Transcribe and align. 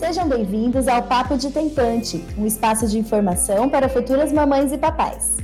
Sejam 0.00 0.26
bem-vindos 0.26 0.88
ao 0.88 1.02
Papo 1.02 1.36
de 1.36 1.50
Tentante, 1.50 2.24
um 2.38 2.46
espaço 2.46 2.88
de 2.88 2.98
informação 2.98 3.68
para 3.68 3.86
futuras 3.86 4.32
mamães 4.32 4.72
e 4.72 4.78
papais. 4.78 5.36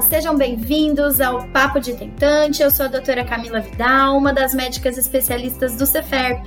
Olá, 0.00 0.08
sejam 0.08 0.34
bem-vindos 0.34 1.20
ao 1.20 1.46
Papo 1.48 1.78
de 1.78 1.92
Tentante. 1.92 2.62
Eu 2.62 2.70
sou 2.70 2.86
a 2.86 2.88
doutora 2.88 3.22
Camila 3.22 3.60
Vidal, 3.60 4.16
uma 4.16 4.32
das 4.32 4.54
médicas 4.54 4.96
especialistas 4.96 5.76
do 5.76 5.84
Ceferp. 5.84 6.46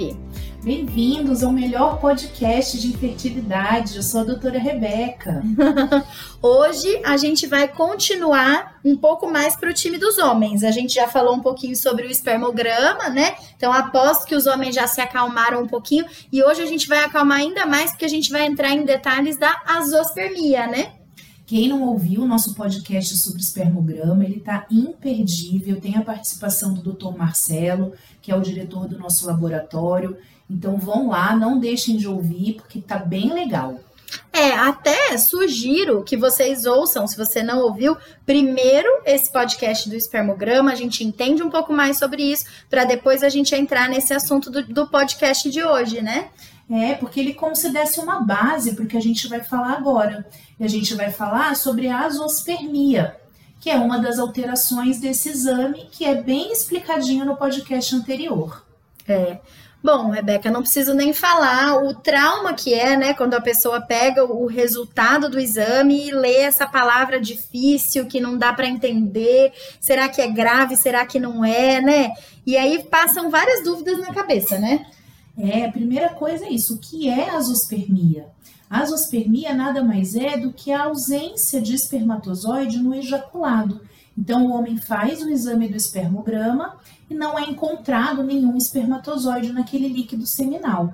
Bem-vindos 0.64 1.44
ao 1.44 1.52
melhor 1.52 2.00
podcast 2.00 2.80
de 2.80 2.88
infertilidade. 2.88 3.96
Eu 3.96 4.02
sou 4.02 4.22
a 4.22 4.24
doutora 4.24 4.58
Rebeca. 4.58 5.44
Hoje 6.42 7.00
a 7.06 7.16
gente 7.16 7.46
vai 7.46 7.68
continuar 7.68 8.80
um 8.84 8.98
pouco 8.98 9.30
mais 9.30 9.56
para 9.56 9.70
o 9.70 9.74
time 9.74 10.00
dos 10.00 10.18
homens. 10.18 10.64
A 10.64 10.72
gente 10.72 10.96
já 10.96 11.08
falou 11.08 11.36
um 11.36 11.42
pouquinho 11.42 11.76
sobre 11.76 12.08
o 12.08 12.10
espermograma, 12.10 13.08
né? 13.10 13.36
Então 13.56 13.72
aposto 13.72 14.26
que 14.26 14.36
os 14.36 14.48
homens 14.48 14.74
já 14.74 14.88
se 14.88 15.00
acalmaram 15.00 15.62
um 15.62 15.68
pouquinho 15.68 16.06
e 16.32 16.44
hoje 16.44 16.64
a 16.64 16.66
gente 16.66 16.88
vai 16.88 17.04
acalmar 17.04 17.38
ainda 17.38 17.68
mais 17.68 17.92
porque 17.92 18.06
a 18.06 18.10
gente 18.10 18.32
vai 18.32 18.48
entrar 18.48 18.72
em 18.72 18.84
detalhes 18.84 19.38
da 19.38 19.62
azospermia, 19.68 20.66
né? 20.66 21.03
Quem 21.54 21.68
não 21.68 21.84
ouviu 21.84 22.24
o 22.24 22.28
nosso 22.28 22.56
podcast 22.56 23.16
sobre 23.16 23.40
espermograma, 23.40 24.26
ele 24.26 24.38
está 24.38 24.66
imperdível. 24.72 25.80
Tem 25.80 25.96
a 25.96 26.02
participação 26.02 26.74
do 26.74 26.92
Dr. 26.92 27.16
Marcelo, 27.16 27.94
que 28.24 28.32
é 28.32 28.36
o 28.36 28.42
diretor 28.42 28.88
do 28.88 28.98
nosso 28.98 29.28
laboratório. 29.28 30.18
Então 30.50 30.78
vão 30.78 31.10
lá, 31.10 31.36
não 31.36 31.60
deixem 31.60 31.96
de 31.96 32.08
ouvir, 32.08 32.54
porque 32.54 32.82
tá 32.82 32.98
bem 32.98 33.32
legal. 33.32 33.80
É, 34.32 34.50
até 34.50 35.16
sugiro 35.20 36.04
que 36.04 36.18
vocês 36.18 36.66
ouçam, 36.66 37.06
se 37.06 37.16
você 37.16 37.44
não 37.44 37.60
ouviu, 37.60 37.96
primeiro 38.26 38.90
esse 39.06 39.32
podcast 39.32 39.88
do 39.88 39.96
espermograma, 39.96 40.72
a 40.72 40.76
gente 40.76 41.04
entende 41.04 41.44
um 41.44 41.52
pouco 41.52 41.72
mais 41.72 42.00
sobre 42.00 42.24
isso, 42.24 42.46
para 42.68 42.84
depois 42.84 43.22
a 43.22 43.30
gente 43.30 43.54
entrar 43.54 43.88
nesse 43.88 44.12
assunto 44.12 44.50
do, 44.50 44.64
do 44.64 44.88
podcast 44.88 45.48
de 45.52 45.64
hoje, 45.64 46.02
né? 46.02 46.30
É, 46.70 46.96
porque 46.96 47.20
ele 47.20 47.34
como 47.34 47.56
se 47.56 47.70
desse 47.70 48.00
uma 48.00 48.22
base 48.22 48.76
porque 48.76 48.98
a 48.98 49.02
gente 49.02 49.28
vai 49.28 49.42
falar 49.44 49.74
agora. 49.74 50.26
E 50.60 50.64
a 50.64 50.68
gente 50.68 50.96
vai 50.96 51.12
falar 51.12 51.56
sobre 51.56 51.90
a 51.90 52.00
azospermia, 52.00 53.18
que 53.60 53.70
é 53.70 53.76
uma 53.76 54.00
das 54.00 54.18
alterações 54.18 55.00
desse 55.00 55.30
exame, 55.30 55.88
que 55.92 56.06
é 56.06 56.16
bem 56.16 56.52
explicadinho 56.52 57.26
no 57.26 57.36
podcast 57.36 57.96
anterior. 57.96 58.66
É. 59.08 59.40
Bom, 59.84 60.12
Rebeca, 60.12 60.50
não 60.50 60.62
preciso 60.62 60.94
nem 60.94 61.12
falar 61.12 61.84
o 61.84 61.94
trauma 61.94 62.54
que 62.54 62.74
é, 62.74 62.96
né, 62.96 63.14
quando 63.14 63.34
a 63.34 63.42
pessoa 63.42 63.82
pega 63.82 64.24
o 64.24 64.46
resultado 64.46 65.30
do 65.30 65.38
exame 65.38 66.08
e 66.08 66.12
lê 66.12 66.38
essa 66.38 66.66
palavra 66.66 67.20
difícil 67.20 68.06
que 68.06 68.22
não 68.22 68.38
dá 68.38 68.54
para 68.54 68.66
entender. 68.66 69.52
Será 69.82 70.08
que 70.08 70.22
é 70.22 70.28
grave? 70.30 70.78
Será 70.78 71.06
que 71.06 71.20
não 71.20 71.44
é, 71.44 71.82
né? 71.82 72.14
E 72.46 72.56
aí 72.56 72.82
passam 72.84 73.30
várias 73.30 73.62
dúvidas 73.66 74.00
na 74.00 74.14
cabeça, 74.14 74.58
né? 74.58 74.86
É, 75.38 75.66
a 75.66 75.72
primeira 75.72 76.10
coisa 76.10 76.46
é 76.46 76.50
isso. 76.50 76.76
O 76.76 76.80
que 76.80 77.10
é 77.10 77.30
azospermia? 77.30 78.28
A 78.70 78.80
azospermia 78.80 79.54
nada 79.54 79.84
mais 79.84 80.16
é 80.16 80.38
do 80.38 80.52
que 80.52 80.72
a 80.72 80.84
ausência 80.84 81.62
de 81.62 81.76
espermatozoide 81.76 82.80
no 82.80 82.94
ejaculado. 82.94 83.82
Então, 84.18 84.46
o 84.46 84.52
homem 84.52 84.78
faz 84.78 85.22
o 85.22 85.30
exame 85.30 85.68
do 85.68 85.76
espermograma 85.76 86.78
e 87.10 87.14
não 87.14 87.38
é 87.38 87.44
encontrado 87.44 88.24
nenhum 88.24 88.56
espermatozoide 88.58 89.52
naquele 89.52 89.88
líquido 89.88 90.26
seminal. 90.26 90.94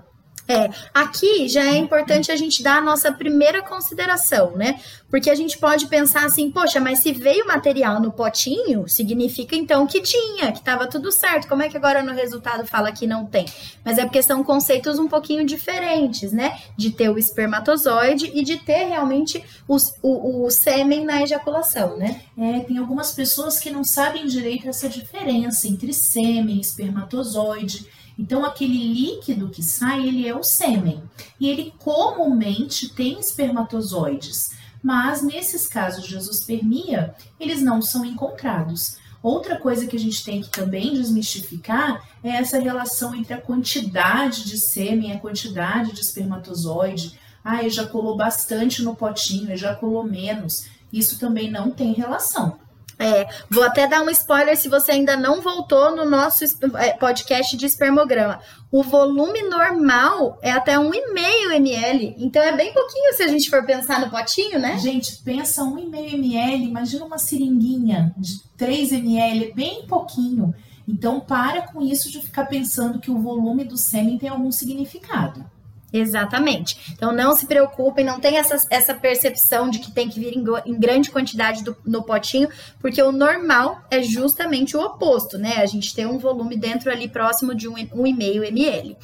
É, 0.50 0.68
aqui 0.92 1.48
já 1.48 1.64
é 1.64 1.78
importante 1.78 2.32
a 2.32 2.36
gente 2.36 2.64
dar 2.64 2.78
a 2.78 2.82
nossa 2.82 3.12
primeira 3.12 3.62
consideração, 3.62 4.58
né? 4.58 4.80
Porque 5.08 5.30
a 5.30 5.36
gente 5.36 5.60
pode 5.60 5.86
pensar 5.86 6.26
assim, 6.26 6.50
poxa, 6.50 6.80
mas 6.80 7.00
se 7.00 7.12
veio 7.12 7.46
material 7.46 8.02
no 8.02 8.12
potinho, 8.12 8.90
significa 8.90 9.56
então 9.56 9.86
que 9.86 10.02
tinha, 10.02 10.52
que 10.52 10.58
estava 10.58 10.88
tudo 10.88 11.12
certo. 11.12 11.48
Como 11.48 11.62
é 11.62 11.70
que 11.70 11.78
agora 11.78 12.02
no 12.02 12.14
resultado 12.14 12.66
fala 12.66 12.92
que 12.92 13.06
não 13.06 13.28
tem? 13.28 13.46
Mas 13.86 14.00
é 14.00 14.06
porque 14.06 14.24
são 14.24 14.44
conceitos 14.44 14.98
um 14.98 15.08
pouquinho 15.08 15.46
diferentes, 15.46 16.32
né? 16.32 16.60
De 16.76 16.90
ter 16.90 17.10
o 17.10 17.20
espermatozoide 17.20 18.32
e 18.34 18.44
de 18.44 18.58
ter 18.58 18.86
realmente 18.86 19.44
o, 19.68 19.78
o, 20.02 20.46
o 20.46 20.50
sêmen 20.50 21.06
na 21.06 21.22
ejaculação, 21.22 21.96
né? 21.96 22.22
É, 22.36 22.62
tem 22.62 22.80
algumas 22.80 23.12
pessoas 23.12 23.60
que 23.60 23.70
não 23.70 23.84
sabem 23.84 24.26
direito 24.26 24.68
essa 24.68 24.90
diferença 24.90 25.68
entre 25.68 25.94
sêmen 25.94 26.58
e 26.58 26.62
espermatozoide. 26.62 27.99
Então, 28.20 28.44
aquele 28.44 28.94
líquido 28.94 29.48
que 29.48 29.64
sai, 29.64 30.06
ele 30.06 30.28
é 30.28 30.36
o 30.36 30.44
sêmen. 30.44 31.02
E 31.40 31.48
ele 31.48 31.74
comumente 31.80 32.90
tem 32.90 33.18
espermatozoides. 33.18 34.52
Mas, 34.84 35.24
nesses 35.24 35.66
casos 35.66 36.06
de 36.06 36.18
azospermia, 36.18 37.16
eles 37.40 37.62
não 37.62 37.82
são 37.82 38.04
encontrados. 38.04 38.98
Outra 39.24 39.58
coisa 39.58 39.88
que 39.88 39.96
a 39.96 40.00
gente 40.00 40.22
tem 40.22 40.42
que 40.42 40.50
também 40.50 40.94
desmistificar 40.94 42.06
é 42.22 42.32
essa 42.32 42.60
relação 42.60 43.16
entre 43.16 43.34
a 43.34 43.42
quantidade 43.42 44.44
de 44.44 44.58
sêmen 44.58 45.12
e 45.12 45.14
a 45.14 45.20
quantidade 45.20 45.94
de 45.94 46.02
espermatozoide. 46.02 47.18
Ah, 47.42 47.64
ejaculou 47.64 48.18
bastante 48.18 48.84
no 48.84 48.98
potinho, 48.98 49.50
ejaculou 49.50 50.04
menos. 50.04 50.66
Isso 50.92 51.18
também 51.18 51.50
não 51.50 51.72
tem 51.72 51.94
relação. 51.94 52.60
É, 53.02 53.30
vou 53.50 53.64
até 53.64 53.88
dar 53.88 54.02
um 54.02 54.10
spoiler 54.10 54.58
se 54.58 54.68
você 54.68 54.92
ainda 54.92 55.16
não 55.16 55.42
voltou 55.42 55.96
no 55.96 56.04
nosso 56.04 56.44
é, 56.78 56.92
podcast 56.92 57.56
de 57.56 57.66
espermograma. 57.66 58.42
O 58.70 58.84
volume 58.84 59.42
normal 59.44 60.38
é 60.42 60.52
até 60.52 60.76
1,5 60.76 61.56
ml, 61.56 62.16
então 62.18 62.44
é 62.44 62.52
bem 62.52 62.74
pouquinho 62.74 63.14
se 63.14 63.24
a 63.24 63.28
gente 63.30 63.50
for 63.50 63.66
pensar 63.66 64.02
no 64.02 64.10
potinho, 64.10 64.60
né? 64.60 64.78
Gente, 64.78 65.16
pensa 65.24 65.64
1,5 65.64 66.14
ml, 66.14 66.66
imagina 66.66 67.06
uma 67.06 67.18
seringuinha 67.18 68.14
de 68.18 68.44
3 68.58 68.92
ml, 68.92 69.54
bem 69.54 69.88
pouquinho. 69.88 70.54
Então 70.86 71.22
para 71.22 71.62
com 71.62 71.82
isso 71.82 72.12
de 72.12 72.20
ficar 72.20 72.48
pensando 72.48 73.00
que 73.00 73.10
o 73.10 73.20
volume 73.20 73.64
do 73.64 73.78
sêmen 73.78 74.18
tem 74.18 74.28
algum 74.28 74.52
significado. 74.52 75.46
Exatamente. 75.92 76.94
Então 76.94 77.12
não 77.12 77.36
se 77.36 77.48
preocupem, 77.48 78.06
não 78.06 78.20
tem 78.20 78.38
essa, 78.38 78.56
essa 78.70 78.94
percepção 78.94 79.70
de 79.70 79.80
que 79.80 79.92
tem 79.92 80.08
que 80.08 80.20
vir 80.20 80.36
em, 80.36 80.44
em 80.66 80.80
grande 80.80 81.10
quantidade 81.10 81.64
do, 81.64 81.76
no 81.86 82.04
potinho, 82.04 82.48
porque 82.80 83.02
o 83.02 83.12
normal 83.12 83.82
é 83.90 84.02
justamente 84.04 84.78
o 84.78 84.82
oposto, 84.82 85.38
né? 85.38 85.56
A 85.58 85.66
gente 85.66 85.94
tem 85.96 86.06
um 86.06 86.20
volume 86.20 86.56
dentro 86.58 86.92
ali 86.92 87.08
próximo 87.08 87.56
de 87.56 87.68
1,5 87.68 88.48
ml. 88.48 88.98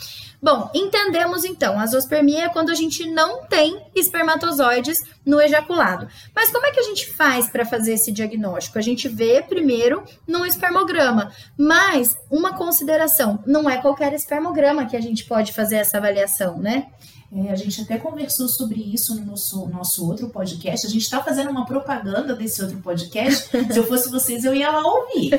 Bom, 0.45 0.69
entendemos 0.75 1.43
então, 1.43 1.79
a 1.79 1.81
azospermia 1.81 2.43
é 2.43 2.49
quando 2.49 2.69
a 2.69 2.75
gente 2.75 3.09
não 3.09 3.45
tem 3.45 3.81
espermatozoides 3.95 4.99
no 5.25 5.41
ejaculado. 5.41 6.07
Mas 6.35 6.51
como 6.51 6.67
é 6.67 6.71
que 6.71 6.79
a 6.79 6.83
gente 6.83 7.11
faz 7.13 7.49
para 7.49 7.65
fazer 7.65 7.93
esse 7.93 8.11
diagnóstico? 8.11 8.77
A 8.77 8.81
gente 8.83 9.07
vê 9.07 9.41
primeiro 9.41 10.03
num 10.27 10.45
espermograma, 10.45 11.31
mas 11.57 12.15
uma 12.29 12.53
consideração, 12.53 13.43
não 13.43 13.67
é 13.67 13.81
qualquer 13.81 14.13
espermograma 14.13 14.85
que 14.85 14.95
a 14.95 15.01
gente 15.01 15.25
pode 15.25 15.51
fazer 15.51 15.77
essa 15.77 15.97
avaliação, 15.97 16.59
né? 16.59 16.89
É, 17.31 17.51
a 17.51 17.55
gente 17.55 17.81
até 17.81 17.97
conversou 17.97 18.47
sobre 18.47 18.79
isso 18.79 19.15
no 19.15 19.25
nosso, 19.25 19.67
nosso 19.67 20.07
outro 20.07 20.29
podcast. 20.29 20.85
A 20.85 20.89
gente 20.89 21.01
está 21.01 21.21
fazendo 21.23 21.49
uma 21.49 21.65
propaganda 21.65 22.35
desse 22.35 22.61
outro 22.61 22.77
podcast. 22.77 23.49
Se 23.73 23.77
eu 23.77 23.85
fosse 23.85 24.09
vocês, 24.09 24.45
eu 24.45 24.53
ia 24.53 24.71
lá 24.71 24.81
ouvir. 24.85 25.31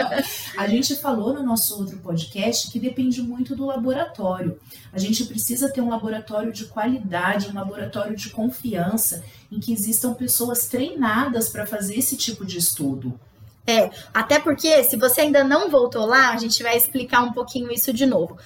a 0.56 0.68
gente 0.68 0.94
falou 0.96 1.34
no 1.34 1.42
nosso 1.42 1.76
outro 1.78 1.98
podcast 1.98 2.70
que 2.70 2.78
depende 2.78 3.20
muito 3.20 3.54
do 3.56 3.66
laboratório. 3.66 4.58
A 4.92 4.98
gente 4.98 5.24
precisa 5.24 5.68
ter 5.68 5.80
um 5.80 5.90
laboratório 5.90 6.52
de 6.52 6.66
qualidade, 6.66 7.48
um 7.48 7.54
laboratório 7.54 8.16
de 8.16 8.30
confiança, 8.30 9.22
em 9.50 9.58
que 9.58 9.72
existam 9.72 10.14
pessoas 10.14 10.66
treinadas 10.68 11.48
para 11.48 11.66
fazer 11.66 11.98
esse 11.98 12.16
tipo 12.16 12.46
de 12.46 12.58
estudo. 12.58 13.18
É, 13.66 13.90
até 14.12 14.38
porque 14.38 14.84
se 14.84 14.96
você 14.96 15.22
ainda 15.22 15.42
não 15.42 15.70
voltou 15.70 16.04
lá, 16.04 16.30
a 16.30 16.36
gente 16.36 16.62
vai 16.62 16.76
explicar 16.76 17.22
um 17.22 17.32
pouquinho 17.32 17.72
isso 17.72 17.92
de 17.92 18.06
novo. 18.06 18.36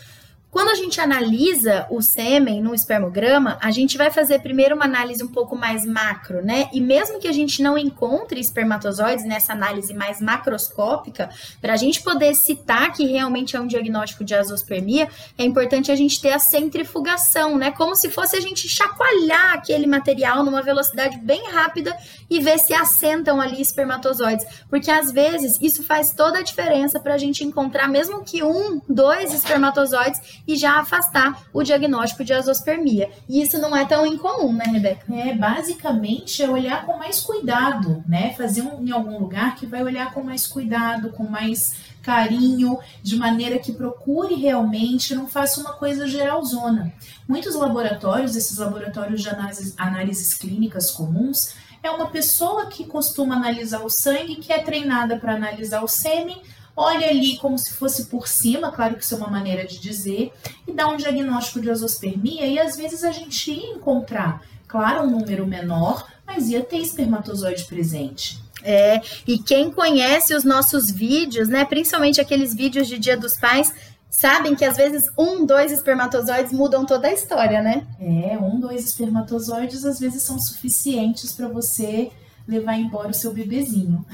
Quando 0.50 0.70
a 0.70 0.74
gente 0.74 0.98
analisa 0.98 1.86
o 1.90 2.00
sêmen 2.00 2.62
no 2.62 2.74
espermograma, 2.74 3.58
a 3.60 3.70
gente 3.70 3.98
vai 3.98 4.10
fazer 4.10 4.38
primeiro 4.38 4.74
uma 4.74 4.86
análise 4.86 5.22
um 5.22 5.28
pouco 5.28 5.54
mais 5.54 5.84
macro, 5.84 6.42
né? 6.42 6.70
E 6.72 6.80
mesmo 6.80 7.18
que 7.18 7.28
a 7.28 7.32
gente 7.32 7.62
não 7.62 7.76
encontre 7.76 8.40
espermatozoides 8.40 9.26
nessa 9.26 9.52
análise 9.52 9.92
mais 9.92 10.22
macroscópica, 10.22 11.28
para 11.60 11.74
a 11.74 11.76
gente 11.76 12.02
poder 12.02 12.34
citar 12.34 12.92
que 12.92 13.06
realmente 13.06 13.56
é 13.56 13.60
um 13.60 13.66
diagnóstico 13.66 14.24
de 14.24 14.34
azospermia, 14.34 15.08
é 15.36 15.44
importante 15.44 15.92
a 15.92 15.96
gente 15.96 16.18
ter 16.18 16.32
a 16.32 16.38
centrifugação, 16.38 17.58
né? 17.58 17.70
Como 17.70 17.94
se 17.94 18.08
fosse 18.08 18.34
a 18.34 18.40
gente 18.40 18.66
chacoalhar 18.68 19.52
aquele 19.52 19.86
material 19.86 20.42
numa 20.42 20.62
velocidade 20.62 21.18
bem 21.18 21.50
rápida 21.50 21.94
e 22.30 22.40
ver 22.40 22.58
se 22.58 22.72
assentam 22.72 23.38
ali 23.38 23.60
espermatozoides. 23.60 24.46
Porque 24.70 24.90
às 24.90 25.12
vezes 25.12 25.58
isso 25.60 25.82
faz 25.82 26.12
toda 26.12 26.38
a 26.38 26.42
diferença 26.42 26.98
para 26.98 27.14
a 27.14 27.18
gente 27.18 27.44
encontrar, 27.44 27.86
mesmo 27.86 28.24
que 28.24 28.42
um, 28.42 28.80
dois 28.88 29.34
espermatozoides 29.34 30.38
e 30.48 30.56
já 30.56 30.80
afastar 30.80 31.42
o 31.52 31.62
diagnóstico 31.62 32.24
de 32.24 32.32
azospermia. 32.32 33.10
E 33.28 33.42
isso 33.42 33.58
não 33.58 33.76
é 33.76 33.84
tão 33.84 34.06
incomum, 34.06 34.50
né, 34.54 34.64
Rebeca? 34.64 35.14
É, 35.14 35.34
basicamente 35.34 36.42
é 36.42 36.48
olhar 36.48 36.86
com 36.86 36.96
mais 36.96 37.20
cuidado, 37.20 38.02
né? 38.08 38.32
Fazer 38.32 38.62
um, 38.62 38.82
em 38.82 38.90
algum 38.90 39.18
lugar 39.18 39.56
que 39.56 39.66
vai 39.66 39.82
olhar 39.82 40.14
com 40.14 40.22
mais 40.22 40.46
cuidado, 40.46 41.10
com 41.10 41.24
mais 41.24 41.74
carinho, 42.02 42.78
de 43.02 43.16
maneira 43.16 43.58
que 43.58 43.72
procure 43.72 44.34
realmente, 44.34 45.14
não 45.14 45.28
faça 45.28 45.60
uma 45.60 45.74
coisa 45.74 46.08
geralzona. 46.08 46.94
Muitos 47.28 47.54
laboratórios, 47.54 48.34
esses 48.34 48.56
laboratórios 48.56 49.20
de 49.20 49.28
análises, 49.28 49.74
análises 49.76 50.32
clínicas 50.32 50.90
comuns, 50.90 51.54
é 51.82 51.90
uma 51.90 52.06
pessoa 52.06 52.66
que 52.66 52.84
costuma 52.84 53.36
analisar 53.36 53.84
o 53.84 53.90
sangue, 53.90 54.36
que 54.36 54.50
é 54.50 54.58
treinada 54.58 55.18
para 55.18 55.34
analisar 55.34 55.82
o 55.84 55.88
sêmen, 55.88 56.40
olha 56.78 57.08
ali 57.08 57.36
como 57.38 57.58
se 57.58 57.74
fosse 57.74 58.06
por 58.06 58.28
cima, 58.28 58.70
claro 58.70 58.94
que 58.94 59.02
isso 59.02 59.14
é 59.14 59.18
uma 59.18 59.28
maneira 59.28 59.66
de 59.66 59.80
dizer, 59.80 60.32
e 60.66 60.72
dá 60.72 60.86
um 60.86 60.96
diagnóstico 60.96 61.60
de 61.60 61.68
azospermia, 61.68 62.46
e 62.46 62.56
às 62.56 62.76
vezes 62.76 63.02
a 63.02 63.10
gente 63.10 63.50
ia 63.50 63.74
encontrar, 63.74 64.42
claro, 64.68 65.02
um 65.02 65.10
número 65.10 65.44
menor, 65.44 66.06
mas 66.24 66.48
ia 66.48 66.62
ter 66.62 66.78
espermatozoide 66.78 67.64
presente. 67.64 68.40
É, 68.62 69.00
e 69.26 69.38
quem 69.38 69.70
conhece 69.70 70.34
os 70.34 70.44
nossos 70.44 70.88
vídeos, 70.90 71.48
né, 71.48 71.64
principalmente 71.64 72.20
aqueles 72.20 72.54
vídeos 72.54 72.86
de 72.86 72.96
Dia 72.96 73.16
dos 73.16 73.36
Pais, 73.36 73.74
sabem 74.08 74.54
que 74.54 74.64
às 74.64 74.76
vezes 74.76 75.10
um, 75.18 75.44
dois 75.44 75.72
espermatozoides 75.72 76.52
mudam 76.52 76.86
toda 76.86 77.08
a 77.08 77.12
história, 77.12 77.60
né? 77.60 77.86
É, 78.00 78.38
um, 78.38 78.58
dois 78.58 78.84
espermatozoides 78.84 79.84
às 79.84 80.00
vezes 80.00 80.22
são 80.22 80.40
suficientes 80.40 81.32
para 81.32 81.48
você 81.48 82.10
levar 82.48 82.76
embora 82.76 83.10
o 83.10 83.14
seu 83.14 83.30
bebezinho. 83.32 84.04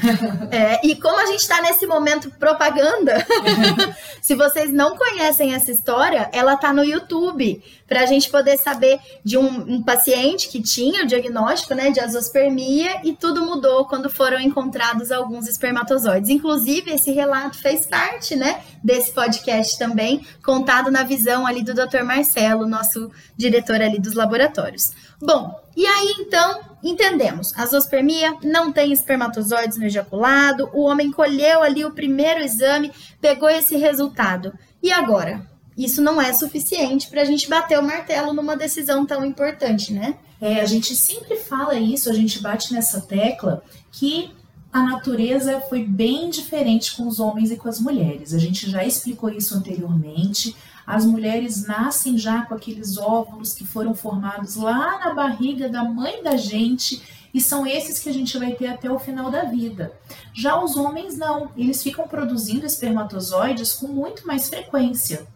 É, 0.51 0.85
e 0.85 0.97
como 0.97 1.17
a 1.17 1.27
gente 1.27 1.41
está 1.41 1.63
nesse 1.63 1.87
momento 1.87 2.31
propaganda, 2.33 3.25
se 4.21 4.35
vocês 4.35 4.73
não 4.73 4.97
conhecem 4.97 5.55
essa 5.55 5.71
história, 5.71 6.29
ela 6.33 6.57
tá 6.57 6.73
no 6.73 6.85
YouTube 6.85 7.63
para 7.87 8.01
a 8.01 8.07
gente 8.07 8.29
poder 8.29 8.59
saber 8.59 8.99
de 9.23 9.39
um, 9.39 9.75
um, 9.75 9.83
paciente 9.83 10.49
que 10.49 10.61
tinha 10.61 11.05
o 11.05 11.07
diagnóstico 11.07 11.75
né, 11.75 11.91
de 11.91 12.01
azospermia 12.01 13.01
e 13.05 13.13
tudo 13.13 13.45
mudou 13.45 13.87
quando 13.87 14.11
foram 14.11 14.41
encontrados 14.41 15.13
alguns 15.13 15.47
espermatozoides. 15.47 16.29
Inclusive, 16.29 16.91
esse 16.91 17.13
relato 17.13 17.59
fez 17.59 17.87
parte 17.87 18.35
né, 18.35 18.63
desse 18.83 19.13
podcast 19.13 19.79
também, 19.79 20.27
contado 20.45 20.91
na 20.91 21.05
visão 21.05 21.47
ali 21.47 21.63
do 21.63 21.73
Dr. 21.73 22.03
Marcelo, 22.03 22.67
nosso 22.67 23.13
diretor 23.37 23.81
ali 23.81 24.01
dos 24.01 24.15
laboratórios. 24.15 24.91
Bom, 25.21 25.55
e 25.77 25.87
aí 25.87 26.15
então 26.19 26.74
entendemos, 26.91 27.53
a 27.57 27.65
zoospermia 27.67 28.37
não 28.43 28.73
tem 28.73 28.93
espermatozoides 28.93 29.79
no 29.79 29.87
ejaculado, 29.87 30.69
o 30.73 30.83
homem 30.83 31.11
colheu 31.11 31.63
ali 31.63 31.85
o 31.85 31.93
primeiro 31.93 32.41
exame, 32.41 32.93
pegou 33.21 33.49
esse 33.49 33.77
resultado. 33.77 34.53
E 34.83 34.93
agora? 34.93 35.49
Isso 35.77 36.01
não 36.01 36.23
é 36.23 36.33
suficiente 36.33 37.09
para 37.09 37.23
a 37.23 37.25
gente 37.25 37.49
bater 37.49 37.79
o 37.79 37.83
martelo 37.83 38.33
numa 38.33 38.57
decisão 38.57 39.05
tão 39.05 39.25
importante, 39.25 39.93
né? 39.93 40.17
É, 40.41 40.61
a 40.61 40.67
gente 40.67 40.95
sempre 40.95 41.37
fala 41.37 41.75
isso, 41.75 42.09
a 42.09 42.13
gente 42.13 42.41
bate 42.41 42.73
nessa 42.73 43.01
tecla 43.01 43.63
que 43.91 44.31
a 44.73 44.83
natureza 44.83 45.61
foi 45.69 45.85
bem 45.85 46.29
diferente 46.29 46.97
com 46.97 47.07
os 47.07 47.21
homens 47.21 47.51
e 47.51 47.57
com 47.57 47.69
as 47.69 47.81
mulheres. 47.81 48.35
A 48.35 48.39
gente 48.39 48.69
já 48.69 48.85
explicou 48.85 49.31
isso 49.31 49.57
anteriormente. 49.57 50.55
As 50.87 51.05
mulheres 51.05 51.67
nascem 51.67 52.19
já 52.19 52.45
com 52.45 52.55
aqueles 52.55 52.99
óvulos 52.99 53.55
que 53.55 53.67
foram 53.67 53.95
formados 53.95 54.57
lá 54.57 54.99
na 54.99 55.15
barriga 55.15 55.69
da 55.69 55.85
mãe 55.85 56.23
da 56.23 56.37
gente 56.37 57.03
e 57.33 57.41
são 57.41 57.67
esses 57.67 57.99
que 57.99 58.09
a 58.09 58.13
gente 58.13 58.39
vai 58.39 58.53
ter 58.53 58.69
até 58.69 58.91
o 58.91 58.99
final 58.99 59.31
da 59.31 59.45
vida. 59.45 59.93
Já 60.33 60.63
os 60.63 60.77
homens 60.77 61.19
não, 61.19 61.51
eles 61.57 61.83
ficam 61.83 62.07
produzindo 62.07 62.65
espermatozoides 62.65 63.73
com 63.73 63.89
muito 63.89 64.27
mais 64.27 64.49
frequência. 64.49 65.27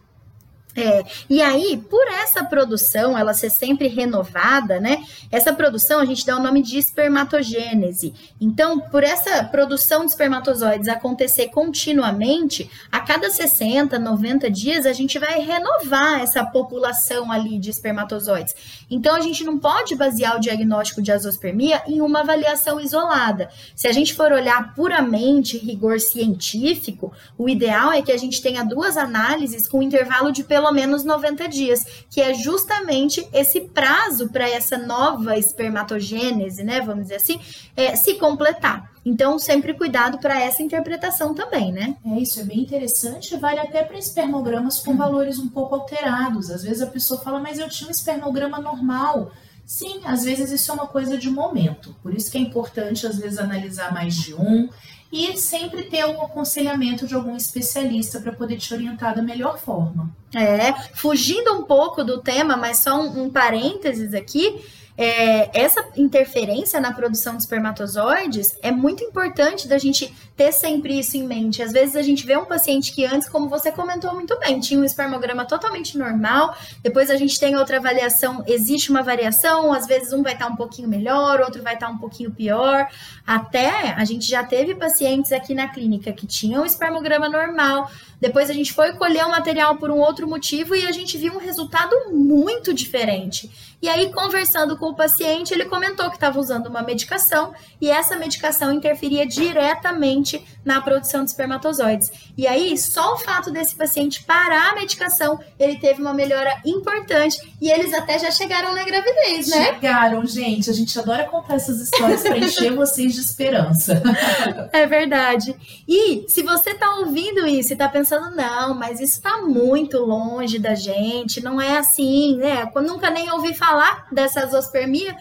É, 0.77 1.05
e 1.29 1.43
aí, 1.43 1.77
por 1.91 2.07
essa 2.07 2.45
produção, 2.45 3.19
ela 3.19 3.35
ser 3.35 3.51
sempre 3.51 3.89
renovada, 3.89 4.79
né? 4.79 5.03
Essa 5.31 5.53
produção 5.53 5.99
a 5.99 6.05
gente 6.05 6.25
dá 6.25 6.37
o 6.37 6.43
nome 6.43 6.63
de 6.63 6.79
espermatogênese. 6.79 8.15
Então, 8.41 8.79
por 8.79 9.03
essa 9.03 9.43
produção 9.45 10.05
de 10.05 10.13
espermatozoides 10.13 10.87
acontecer 10.87 11.49
continuamente, 11.49 12.71
a 12.93 13.01
cada 13.01 13.29
60, 13.29 13.99
90 13.99 14.51
dias, 14.51 14.87
a 14.87 14.93
gente 14.93 15.19
vai 15.19 15.41
renovar 15.41 16.21
essa 16.21 16.45
população 16.45 17.33
ali 17.33 17.59
de 17.59 17.71
espermatozoides. 17.71 18.55
Então, 18.89 19.17
a 19.17 19.21
gente 19.21 19.43
não 19.43 19.59
pode 19.59 19.97
basear 19.97 20.37
o 20.37 20.41
diagnóstico 20.41 21.03
de 21.03 21.11
azospermia 21.11 21.83
em 21.89 22.01
uma 22.01 22.21
avaliação 22.21 22.79
isolada. 22.79 23.51
Se 23.75 23.89
a 23.89 23.93
gente 23.93 24.15
for 24.15 24.31
olhar 24.31 24.75
puramente 24.75 25.59
rigor 25.59 25.99
científico, 25.99 27.13
o 27.37 27.49
ideal 27.49 27.91
é 27.91 28.01
que 28.01 28.13
a 28.13 28.17
gente 28.17 28.41
tenha 28.41 28.65
duas 28.65 28.97
análises 28.97 29.67
com 29.67 29.83
intervalo 29.83 30.31
de 30.31 30.45
pelo 30.45 30.58
pelo 30.59 30.73
menos 30.73 31.05
90 31.05 31.49
dias, 31.49 31.87
que 32.11 32.21
é 32.21 32.35
justamente 32.35 33.25
esse 33.33 33.61
prazo 33.61 34.29
para 34.29 34.51
essa 34.51 34.77
nova 34.77 35.39
espermatogênese, 35.39 36.65
né, 36.65 36.81
vamos 36.81 37.05
dizer 37.05 37.15
assim, 37.15 37.41
é, 37.77 37.95
se 37.95 38.15
completar. 38.15 38.91
Então, 39.05 39.39
sempre 39.39 39.73
cuidado 39.73 40.19
para 40.19 40.43
essa 40.43 40.61
interpretação 40.61 41.33
também, 41.33 41.71
né? 41.71 41.97
É, 42.05 42.19
isso 42.19 42.41
é 42.41 42.43
bem 42.43 42.59
interessante, 42.59 43.37
vale 43.37 43.61
até 43.61 43.85
para 43.85 43.97
espermogramas 43.97 44.81
com 44.81 44.97
valores 44.97 45.39
um 45.39 45.49
pouco 45.49 45.77
alterados. 45.77 46.51
Às 46.51 46.65
vezes 46.65 46.83
a 46.83 46.89
pessoa 46.89 47.21
fala, 47.21 47.39
mas 47.39 47.61
eu 47.61 47.69
tinha 47.69 47.87
um 47.87 47.93
espermograma 47.93 48.59
normal. 48.59 49.31
Sim, 49.65 50.01
às 50.05 50.25
vezes 50.25 50.51
isso 50.51 50.73
é 50.73 50.75
uma 50.75 50.89
coisa 50.89 51.17
de 51.17 51.31
momento. 51.31 51.95
Por 52.03 52.13
isso 52.13 52.33
que 52.33 52.37
é 52.37 52.41
importante, 52.41 53.07
às 53.07 53.17
vezes, 53.17 53.39
analisar 53.39 53.95
mais 53.95 54.17
de 54.17 54.35
um 54.35 54.69
e 55.11 55.37
sempre 55.39 55.85
ter 55.85 56.05
um 56.05 56.23
aconselhamento 56.23 57.07
de 57.07 57.15
algum 57.15 57.37
especialista 57.37 58.21
para 58.21 58.33
poder 58.33 58.59
te 58.59 58.73
orientar 58.75 59.15
da 59.15 59.23
melhor 59.23 59.59
forma. 59.59 60.11
É, 60.35 60.73
fugindo 60.95 61.55
um 61.55 61.65
pouco 61.65 62.05
do 62.05 62.21
tema, 62.21 62.57
mas 62.57 62.83
só 62.83 63.01
um, 63.01 63.25
um 63.25 63.31
parênteses 63.31 64.13
aqui 64.13 64.63
é, 64.99 65.49
essa 65.57 65.81
interferência 65.97 66.81
na 66.81 66.93
produção 66.93 67.37
de 67.37 67.43
espermatozoides 67.45 68.59
é 68.61 68.73
muito 68.73 69.05
importante 69.05 69.69
da 69.69 69.79
gente 69.79 70.13
ter 70.37 70.51
sempre 70.51 70.99
isso 70.99 71.17
em 71.17 71.23
mente. 71.23 71.63
Às 71.63 71.71
vezes 71.71 71.95
a 71.95 72.03
gente 72.03 72.27
vê 72.27 72.37
um 72.37 72.45
paciente 72.45 72.93
que 72.93 73.05
antes, 73.07 73.29
como 73.29 73.49
você 73.49 73.71
comentou 73.71 74.13
muito 74.13 74.37
bem, 74.41 74.59
tinha 74.59 74.81
um 74.81 74.85
espermograma 74.85 75.45
totalmente 75.45 75.97
normal, 75.97 76.53
depois 76.83 77.11
a 77.11 77.17
gente 77.17 77.39
tem 77.39 77.57
outra 77.57 77.77
avaliação, 77.77 78.43
existe 78.45 78.91
uma 78.91 79.03
variação, 79.03 79.73
às 79.73 79.87
vezes 79.87 80.13
um 80.13 80.21
vai 80.21 80.33
estar 80.33 80.49
um 80.49 80.57
pouquinho 80.57 80.89
melhor, 80.89 81.41
outro 81.43 81.63
vai 81.63 81.75
estar 81.75 81.89
um 81.89 81.99
pouquinho 81.99 82.33
pior. 82.33 82.89
Até 83.25 83.93
a 83.93 84.05
gente 84.05 84.29
já 84.29 84.43
teve 84.43 84.75
pacientes 84.75 85.31
aqui 85.31 85.55
na 85.55 85.69
clínica 85.69 86.13
que 86.13 86.27
tinham 86.27 86.63
um 86.63 86.67
espermograma 86.67 87.29
normal, 87.29 87.89
depois 88.21 88.51
a 88.51 88.53
gente 88.53 88.73
foi 88.73 88.95
colher 88.95 89.25
o 89.25 89.31
material 89.31 89.77
por 89.77 89.93
um 89.93 89.99
outro 89.99 90.27
motivo 90.27 90.75
e 90.75 90.89
a 90.89 90.91
gente 90.91 91.17
viu 91.17 91.35
um 91.35 91.39
resultado 91.39 91.95
muito 92.11 92.75
diferente. 92.75 93.49
E 93.81 93.89
aí, 93.89 94.13
conversando 94.13 94.77
com 94.77 94.87
o 94.87 94.95
paciente, 94.95 95.55
ele 95.55 95.65
comentou 95.65 96.09
que 96.11 96.17
estava 96.17 96.39
usando 96.39 96.67
uma 96.67 96.83
medicação 96.83 97.55
e 97.81 97.89
essa 97.89 98.17
medicação 98.17 98.73
interferia 98.73 99.25
diretamente 99.25 100.45
na 100.65 100.81
produção 100.81 101.23
de 101.23 101.31
espermatozoides. 101.31 102.11
E 102.37 102.45
aí, 102.47 102.77
só 102.77 103.15
o 103.15 103.19
fato 103.19 103.53
desse 103.53 103.77
paciente 103.77 104.25
parar 104.25 104.73
a 104.73 104.75
medicação, 104.75 105.39
ele 105.59 105.77
teve 105.77 106.01
uma 106.01 106.13
melhora 106.13 106.61
importante 106.67 107.39
e 107.61 107.71
eles 107.71 107.95
até 107.95 108.19
já 108.19 108.33
chegaram 108.33 108.75
na 108.75 108.83
gravidez, 108.83 109.49
né? 109.49 109.67
Chegaram, 109.67 110.27
gente. 110.27 110.69
A 110.69 110.73
gente 110.73 110.99
adora 110.99 111.25
contar 111.27 111.55
essas 111.55 111.81
histórias 111.81 112.23
para 112.23 112.37
encher 112.37 112.75
vocês 112.75 113.15
de 113.15 113.21
esperança. 113.21 114.03
é 114.73 114.87
verdade. 114.87 115.55
E 115.87 116.25
se 116.29 116.43
você 116.43 116.71
está 116.71 116.97
ouvindo 116.97 117.47
isso 117.47 117.71
e 117.71 117.75
está 117.75 117.89
pensando, 117.89 118.35
não, 118.35 118.75
mas 118.75 118.99
isso 118.99 119.19
está 119.19 119.41
muito 119.41 119.99
longe 119.99 120.59
da 120.59 120.75
gente, 120.75 121.41
não 121.41 121.61
é 121.61 121.79
assim, 121.79 122.37
né? 122.37 122.69
Eu 122.75 122.83
nunca 122.83 123.09
nem 123.09 123.31
ouvi 123.31 123.55
falar 123.55 123.68
dessa 124.13 124.47
zoospermia, 124.47 125.17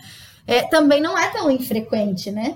é, 0.46 0.64
também 0.64 1.02
não 1.02 1.18
é 1.18 1.30
tão 1.30 1.52
infrequente, 1.52 2.32
né? 2.32 2.56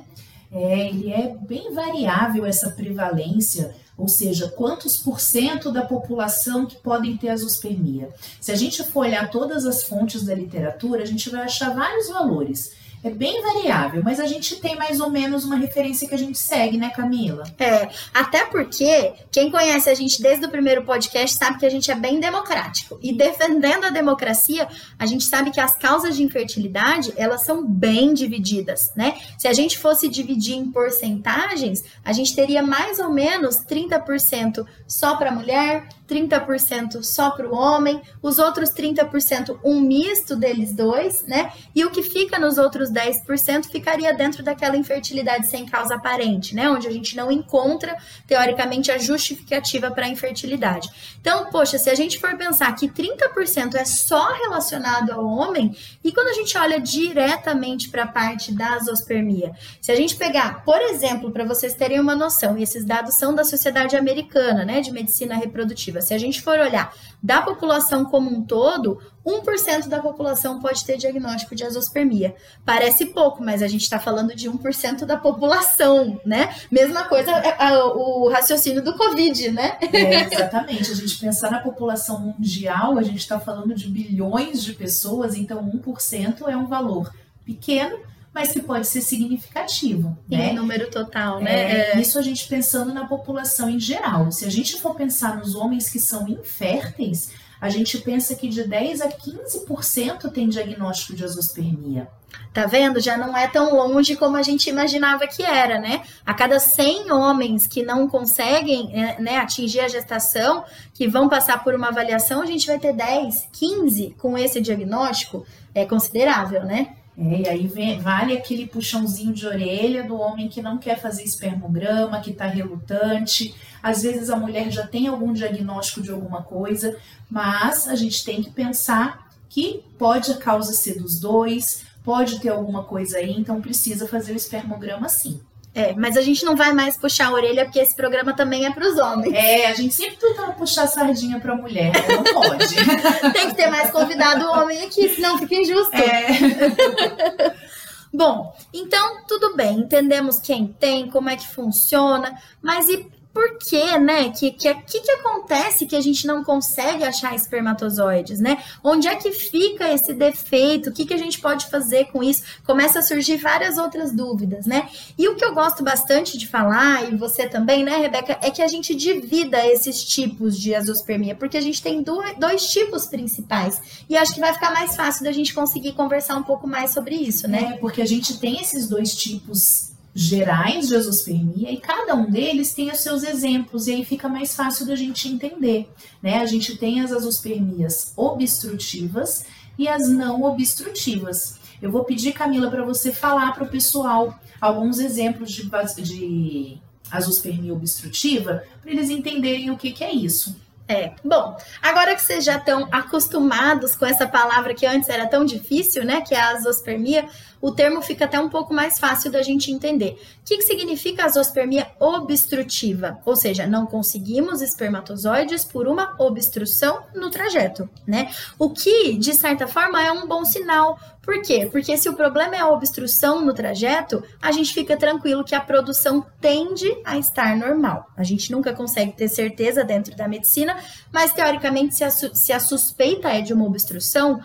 É, 0.52 0.88
ele 0.90 1.12
é 1.14 1.34
bem 1.48 1.74
variável 1.74 2.46
essa 2.46 2.72
prevalência, 2.72 3.74
ou 3.98 4.08
seja, 4.08 4.50
quantos 4.50 4.98
por 4.98 5.20
cento 5.20 5.72
da 5.72 5.84
população 5.84 6.66
que 6.66 6.76
podem 6.76 7.16
ter 7.16 7.30
azospermia. 7.30 8.10
Se 8.40 8.52
a 8.52 8.56
gente 8.56 8.84
for 8.84 9.02
olhar 9.02 9.30
todas 9.30 9.66
as 9.66 9.84
fontes 9.84 10.24
da 10.24 10.36
literatura, 10.36 11.04
a 11.04 11.06
gente 11.06 11.30
vai 11.30 11.44
achar 11.44 11.74
vários 11.74 12.10
valores. 12.10 12.74
É 13.04 13.10
bem 13.10 13.42
variável, 13.42 14.02
mas 14.04 14.20
a 14.20 14.28
gente 14.28 14.58
tem 14.58 14.76
mais 14.76 15.00
ou 15.00 15.10
menos 15.10 15.44
uma 15.44 15.56
referência 15.56 16.08
que 16.08 16.14
a 16.14 16.18
gente 16.18 16.38
segue, 16.38 16.78
né, 16.78 16.92
Camila? 16.92 17.44
É, 17.58 17.90
até 18.14 18.46
porque 18.46 19.14
quem 19.32 19.50
conhece 19.50 19.90
a 19.90 19.96
gente 19.96 20.22
desde 20.22 20.46
o 20.46 20.50
primeiro 20.50 20.84
podcast 20.84 21.36
sabe 21.36 21.58
que 21.58 21.66
a 21.66 21.70
gente 21.70 21.90
é 21.90 21.96
bem 21.96 22.20
democrático. 22.20 23.00
E 23.02 23.12
defendendo 23.12 23.86
a 23.86 23.90
democracia, 23.90 24.68
a 25.00 25.06
gente 25.08 25.24
sabe 25.24 25.50
que 25.50 25.60
as 25.60 25.74
causas 25.74 26.16
de 26.16 26.22
infertilidade, 26.22 27.12
elas 27.18 27.44
são 27.44 27.66
bem 27.66 28.14
divididas, 28.14 28.92
né? 28.96 29.18
Se 29.38 29.48
a 29.48 29.54
gente 29.54 29.80
fosse 29.80 30.08
dividir 30.08 30.56
em 30.56 30.72
porcentagens, 30.72 31.84
a 32.06 32.14
gente 32.14 32.36
teria 32.36 32.62
mais 32.62 33.00
ou 33.00 33.12
menos 33.12 33.58
30% 33.66 34.64
só 34.88 35.16
para 35.16 35.32
mulher, 35.32 35.88
30% 36.08 37.02
só 37.02 37.32
para 37.32 37.50
o 37.50 37.56
homem, 37.56 38.02
os 38.22 38.38
outros 38.38 38.70
30% 38.72 39.58
um 39.64 39.80
misto 39.80 40.36
deles 40.36 40.74
dois, 40.74 41.24
né? 41.26 41.52
E 41.74 41.84
o 41.86 41.90
que 41.90 42.04
fica 42.04 42.38
nos 42.38 42.58
outros 42.58 42.91
10% 42.92 43.66
ficaria 43.66 44.14
dentro 44.14 44.44
daquela 44.44 44.78
infertilidade 44.78 45.48
sem 45.48 45.66
causa 45.66 45.96
aparente, 45.96 46.56
né? 46.56 46.70
Onde 46.70 46.88
a 46.88 46.92
gente 46.92 47.16
não 47.16 47.32
encontra, 47.32 47.96
teoricamente, 48.28 48.92
a 48.92 48.98
justificativa 48.98 49.90
para 49.92 50.06
a 50.06 50.10
infertilidade. 50.10 50.90
Então, 51.20 51.50
poxa, 51.50 51.78
se 51.78 51.90
a 51.90 51.96
gente 51.96 52.20
for 52.20 52.36
pensar 52.38 52.74
que 52.76 52.88
30% 52.88 53.76
é 53.76 53.86
só 53.86 54.34
relacionado 54.34 55.12
ao 55.12 55.26
homem, 55.26 55.76
e 56.04 56.12
quando 56.12 56.28
a 56.28 56.34
gente 56.34 56.58
olha 56.58 56.80
diretamente 56.80 57.90
para 57.90 58.04
a 58.04 58.08
parte 58.08 58.52
da 58.52 58.78
zoospermia, 58.80 59.54
se 59.82 59.92
a 59.92 59.96
gente 59.96 60.16
pegar, 60.16 60.64
por 60.64 60.82
exemplo, 60.82 61.32
para 61.32 61.46
vocês 61.46 61.74
terem 61.74 62.00
uma 62.00 62.16
noção, 62.16 62.58
e 62.58 62.64
esses 62.64 62.86
dados 62.86 63.16
são 63.16 63.34
da 63.34 63.44
Sociedade 63.44 63.96
Americana, 63.96 64.66
né, 64.66 64.82
de 64.82 64.92
Medicina 64.92 65.36
Reprodutiva, 65.36 66.02
se 66.02 66.14
a 66.14 66.18
gente 66.18 66.42
for 66.42 66.60
olhar 66.60 66.94
da 67.22 67.42
população 67.42 68.06
como 68.06 68.30
um 68.30 68.44
todo, 68.44 69.00
1% 69.26 69.88
da 69.88 70.00
população 70.00 70.60
pode 70.60 70.84
ter 70.84 70.98
diagnóstico 70.98 71.56
de 71.56 71.64
azospermia. 71.64 72.36
Parece 72.66 73.08
pouco, 73.08 73.44
mas 73.44 73.62
a 73.62 73.68
gente 73.68 73.84
está 73.84 74.00
falando 74.00 74.36
de 74.36 74.50
1% 74.50 75.06
da 75.06 75.18
população, 75.18 76.20
né? 76.26 76.56
Mesma 76.72 77.04
coisa 77.06 77.32
é, 77.32 77.78
o 77.84 78.30
raciocínio 78.30 78.84
do 78.84 78.98
Covid, 78.98 79.52
né? 79.52 79.78
É, 79.82 80.24
exatamente. 80.24 80.92
A 80.92 80.96
gente 80.96 81.20
pensar 81.20 81.52
na 81.52 81.60
população 81.60 82.20
mundial, 82.20 82.98
a 82.98 83.04
gente 83.04 83.20
está 83.20 83.40
falando 83.40 83.76
de 83.76 83.88
bilhões 83.88 84.64
de 84.64 84.74
pessoas, 84.74 85.36
então 85.36 85.64
1% 85.64 86.48
é 86.48 86.58
um 86.58 86.66
valor 86.66 87.14
pequeno, 87.46 88.00
mas 88.34 88.52
que 88.52 88.62
pode 88.62 88.88
ser 88.88 89.02
significativo. 89.02 90.18
Em 90.30 90.38
né? 90.38 90.54
número 90.54 90.90
total, 90.90 91.42
né? 91.42 91.52
É, 91.52 91.92
é. 91.92 92.02
Isso 92.02 92.18
a 92.18 92.22
gente 92.22 92.48
pensando 92.48 92.94
na 92.94 93.06
população 93.06 93.70
em 93.70 93.80
geral. 93.80 94.32
Se 94.32 94.46
a 94.46 94.50
gente 94.50 94.80
for 94.80 94.96
pensar 94.96 95.38
nos 95.38 95.54
homens 95.54 95.90
que 95.90 96.00
são 96.00 96.28
inférteis, 96.28 97.32
a 97.62 97.70
gente 97.70 98.00
pensa 98.00 98.34
que 98.34 98.50
de 98.50 98.64
10 98.64 99.02
a 99.02 99.10
15% 99.10 100.32
tem 100.32 100.50
diagnóstico 100.50 101.16
de 101.16 101.24
azospermia. 101.24 102.08
Tá 102.52 102.66
vendo? 102.66 103.00
Já 103.00 103.16
não 103.16 103.38
é 103.38 103.48
tão 103.48 103.76
longe 103.76 104.16
como 104.16 104.36
a 104.36 104.42
gente 104.42 104.68
imaginava 104.68 105.28
que 105.28 105.44
era, 105.44 105.80
né? 105.80 106.02
A 106.26 106.34
cada 106.34 106.60
100 106.60 107.12
homens 107.12 107.68
que 107.68 107.84
não 107.84 108.08
conseguem 108.08 108.90
é, 108.94 109.22
né, 109.22 109.38
atingir 109.38 109.82
a 109.82 109.88
gestação, 109.88 110.66
que 110.94 111.08
vão 111.08 111.30
passar 111.30 111.64
por 111.64 111.76
uma 111.76 111.90
avaliação, 111.90 112.42
a 112.42 112.46
gente 112.46 112.66
vai 112.66 112.80
ter 112.80 112.94
10, 112.94 113.50
15 113.54 114.16
com 114.18 114.38
esse 114.38 114.60
diagnóstico. 114.60 115.46
É 115.76 115.86
considerável, 115.86 116.66
né? 116.66 116.96
É, 117.18 117.42
e 117.42 117.48
aí 117.48 117.68
vem, 117.68 118.00
vale 118.00 118.34
aquele 118.34 118.66
puxãozinho 118.66 119.34
de 119.34 119.46
orelha 119.46 120.04
do 120.04 120.16
homem 120.16 120.48
que 120.48 120.62
não 120.62 120.78
quer 120.78 121.00
fazer 121.00 121.24
espermograma, 121.24 122.22
que 122.22 122.32
está 122.32 122.46
relutante. 122.46 123.54
Às 123.84 124.04
vezes 124.04 124.30
a 124.30 124.36
mulher 124.36 124.72
já 124.72 124.88
tem 124.88 125.08
algum 125.08 125.34
diagnóstico 125.34 126.02
de 126.02 126.12
alguma 126.12 126.42
coisa, 126.42 126.98
mas 127.30 127.88
a 127.88 127.96
gente 127.96 128.24
tem 128.24 128.42
que 128.42 128.52
pensar 128.52 129.30
que 129.50 129.84
pode 129.98 130.32
a 130.32 130.38
causa 130.38 130.72
ser 130.72 130.98
dos 130.98 131.20
dois, 131.20 131.84
pode 132.04 132.40
ter 132.40 132.50
alguma 132.50 132.84
coisa 132.84 133.18
aí, 133.18 133.32
então 133.32 133.62
precisa 133.62 134.08
fazer 134.08 134.32
o 134.32 134.38
espermograma 134.38 135.10
sim. 135.10 135.42
É, 135.74 135.94
mas 135.94 136.18
a 136.18 136.22
gente 136.22 136.44
não 136.44 136.56
vai 136.56 136.74
mais 136.74 136.98
puxar 136.98 137.28
a 137.28 137.32
orelha 137.32 137.64
porque 137.64 137.80
esse 137.80 137.96
programa 137.96 138.34
também 138.34 138.66
é 138.66 138.72
para 138.72 138.86
os 138.86 138.98
homens. 138.98 139.34
É, 139.34 139.68
a 139.68 139.74
gente 139.74 139.94
sempre 139.94 140.18
tenta 140.18 140.52
puxar 140.52 140.84
a 140.84 140.88
sardinha 140.88 141.40
para 141.40 141.56
mulher, 141.56 141.94
não 142.10 142.24
pode. 142.24 142.76
Tem 143.32 143.50
que 143.50 143.56
ter 143.56 143.68
mais 143.68 143.90
convidado 143.90 144.46
homem 144.52 144.84
aqui, 144.84 145.08
senão 145.10 145.38
fica 145.38 145.56
injusto. 145.56 145.96
É. 145.96 147.56
Bom, 148.14 148.54
então 148.74 149.24
tudo 149.26 149.56
bem, 149.56 149.80
entendemos 149.80 150.40
quem 150.40 150.68
tem, 150.68 151.10
como 151.10 151.30
é 151.30 151.38
que 151.38 151.48
funciona, 151.48 152.38
mas 152.62 152.90
e 152.90 153.10
por 153.34 153.58
que, 153.58 153.98
né? 153.98 154.30
Que 154.30 154.52
que, 154.52 154.74
que 154.74 155.00
que 155.00 155.12
acontece 155.12 155.86
que 155.86 155.96
a 155.96 156.02
gente 156.02 156.28
não 156.28 156.44
consegue 156.44 157.04
achar 157.04 157.34
espermatozoides, 157.36 158.40
né? 158.40 158.62
Onde 158.84 159.08
é 159.08 159.16
que 159.16 159.32
fica 159.32 159.92
esse 159.94 160.14
defeito? 160.14 160.90
O 160.90 160.94
que 160.94 161.06
que 161.06 161.14
a 161.14 161.18
gente 161.18 161.40
pode 161.40 161.68
fazer 161.68 162.06
com 162.06 162.22
isso? 162.22 162.44
Começa 162.66 163.00
a 163.00 163.02
surgir 163.02 163.38
várias 163.38 163.78
outras 163.78 164.12
dúvidas, 164.12 164.66
né? 164.66 164.90
E 165.18 165.28
o 165.30 165.36
que 165.36 165.46
eu 165.46 165.54
gosto 165.54 165.84
bastante 165.84 166.38
de 166.38 166.48
falar, 166.48 167.12
e 167.12 167.16
você 167.16 167.48
também, 167.48 167.84
né, 167.84 167.98
Rebeca, 167.98 168.38
é 168.42 168.52
que 168.52 168.62
a 168.62 168.68
gente 168.68 168.94
divida 168.94 169.66
esses 169.66 170.04
tipos 170.04 170.58
de 170.58 170.76
azospermia, 170.76 171.36
porque 171.36 171.58
a 171.58 171.62
gente 171.62 171.82
tem 171.82 172.02
dois, 172.02 172.38
dois 172.38 172.66
tipos 172.68 173.06
principais. 173.06 174.04
E 174.10 174.18
acho 174.18 174.34
que 174.34 174.40
vai 174.40 174.54
ficar 174.54 174.74
mais 174.74 174.96
fácil 174.96 175.24
da 175.24 175.32
gente 175.32 175.54
conseguir 175.54 175.94
conversar 175.94 176.36
um 176.36 176.44
pouco 176.44 176.68
mais 176.68 176.92
sobre 176.92 177.16
isso, 177.16 177.48
né? 177.48 177.74
É, 177.76 177.78
porque 177.78 178.02
a 178.02 178.06
gente 178.06 178.40
tem 178.40 178.60
esses 178.60 178.90
dois 178.90 179.16
tipos 179.16 179.91
gerais 180.14 180.88
de 180.88 180.96
azospermia 180.96 181.72
e 181.72 181.78
cada 181.78 182.14
um 182.16 182.30
deles 182.30 182.74
tem 182.74 182.92
os 182.92 183.00
seus 183.00 183.24
exemplos 183.24 183.88
e 183.88 183.94
aí 183.94 184.06
fica 184.06 184.28
mais 184.28 184.56
fácil 184.56 184.86
da 184.86 184.96
gente 184.96 185.28
entender, 185.28 185.90
né? 186.22 186.40
A 186.40 186.46
gente 186.46 186.78
tem 186.78 187.02
as 187.02 187.12
azospermias 187.12 188.12
obstrutivas 188.16 189.46
e 189.78 189.88
as 189.88 190.10
não 190.10 190.44
obstrutivas. 190.44 191.60
Eu 191.82 191.92
vou 191.92 192.04
pedir, 192.04 192.34
Camila, 192.34 192.70
para 192.70 192.84
você 192.84 193.12
falar 193.12 193.54
para 193.54 193.64
o 193.64 193.70
pessoal 193.70 194.38
alguns 194.60 195.00
exemplos 195.00 195.52
de, 195.52 195.70
de 196.04 196.78
azospermia 197.10 197.74
obstrutiva 197.74 198.64
para 198.82 198.92
eles 198.92 199.10
entenderem 199.10 199.72
o 199.72 199.78
que, 199.78 199.92
que 199.92 200.04
é 200.04 200.14
isso. 200.14 200.56
É, 200.88 201.14
bom, 201.24 201.56
agora 201.82 202.14
que 202.16 202.22
vocês 202.22 202.44
já 202.44 202.58
estão 202.58 202.86
acostumados 202.92 203.96
com 203.96 204.06
essa 204.06 204.28
palavra 204.28 204.74
que 204.74 204.86
antes 204.86 205.08
era 205.08 205.26
tão 205.26 205.46
difícil, 205.46 206.04
né, 206.04 206.20
que 206.20 206.36
é 206.36 206.40
a 206.40 206.50
azospermia, 206.50 207.30
o 207.62 207.72
termo 207.72 208.02
fica 208.02 208.26
até 208.26 208.40
um 208.40 208.50
pouco 208.50 208.74
mais 208.74 208.98
fácil 208.98 209.32
da 209.32 209.42
gente 209.42 209.72
entender. 209.72 210.20
O 210.42 210.46
que, 210.46 210.58
que 210.58 210.64
significa 210.64 211.26
azospermia 211.26 211.88
obstrutiva? 212.00 213.20
Ou 213.26 213.36
seja, 213.36 213.68
não 213.68 213.86
conseguimos 213.86 214.62
espermatozoides 214.62 215.64
por 215.64 215.88
uma 215.88 216.16
obstrução 216.20 217.04
no 217.14 217.30
trajeto, 217.30 217.90
né? 218.08 218.32
O 218.58 218.70
que, 218.70 219.14
de 219.14 219.34
certa 219.34 219.68
forma, 219.68 220.02
é 220.02 220.12
um 220.12 220.28
bom 220.28 220.44
sinal. 220.44 221.00
Por 221.22 221.40
quê? 221.44 221.70
Porque 221.72 221.96
se 221.98 222.10
o 222.10 222.16
problema 222.16 222.56
é 222.56 222.60
a 222.60 222.70
obstrução 222.70 223.46
no 223.46 223.54
trajeto, 223.54 224.24
a 224.42 224.52
gente 224.52 224.74
fica 224.74 224.98
tranquilo 224.98 225.44
que 225.44 225.54
a 225.54 225.62
produção 225.62 226.26
tende 226.40 226.92
a 227.06 227.18
estar 227.18 227.56
normal. 227.56 228.08
A 228.18 228.24
gente 228.24 228.52
nunca 228.52 228.74
consegue 228.74 229.12
ter 229.12 229.28
certeza 229.28 229.84
dentro 229.84 230.16
da 230.16 230.28
medicina, 230.28 230.76
mas 231.12 231.32
teoricamente, 231.32 231.96
se 231.96 232.04
a, 232.04 232.10
se 232.10 232.52
a 232.52 232.60
suspeita 232.60 233.30
é 233.30 233.42
de 233.42 233.54
uma 233.54 233.66
obstrução, 233.66 234.42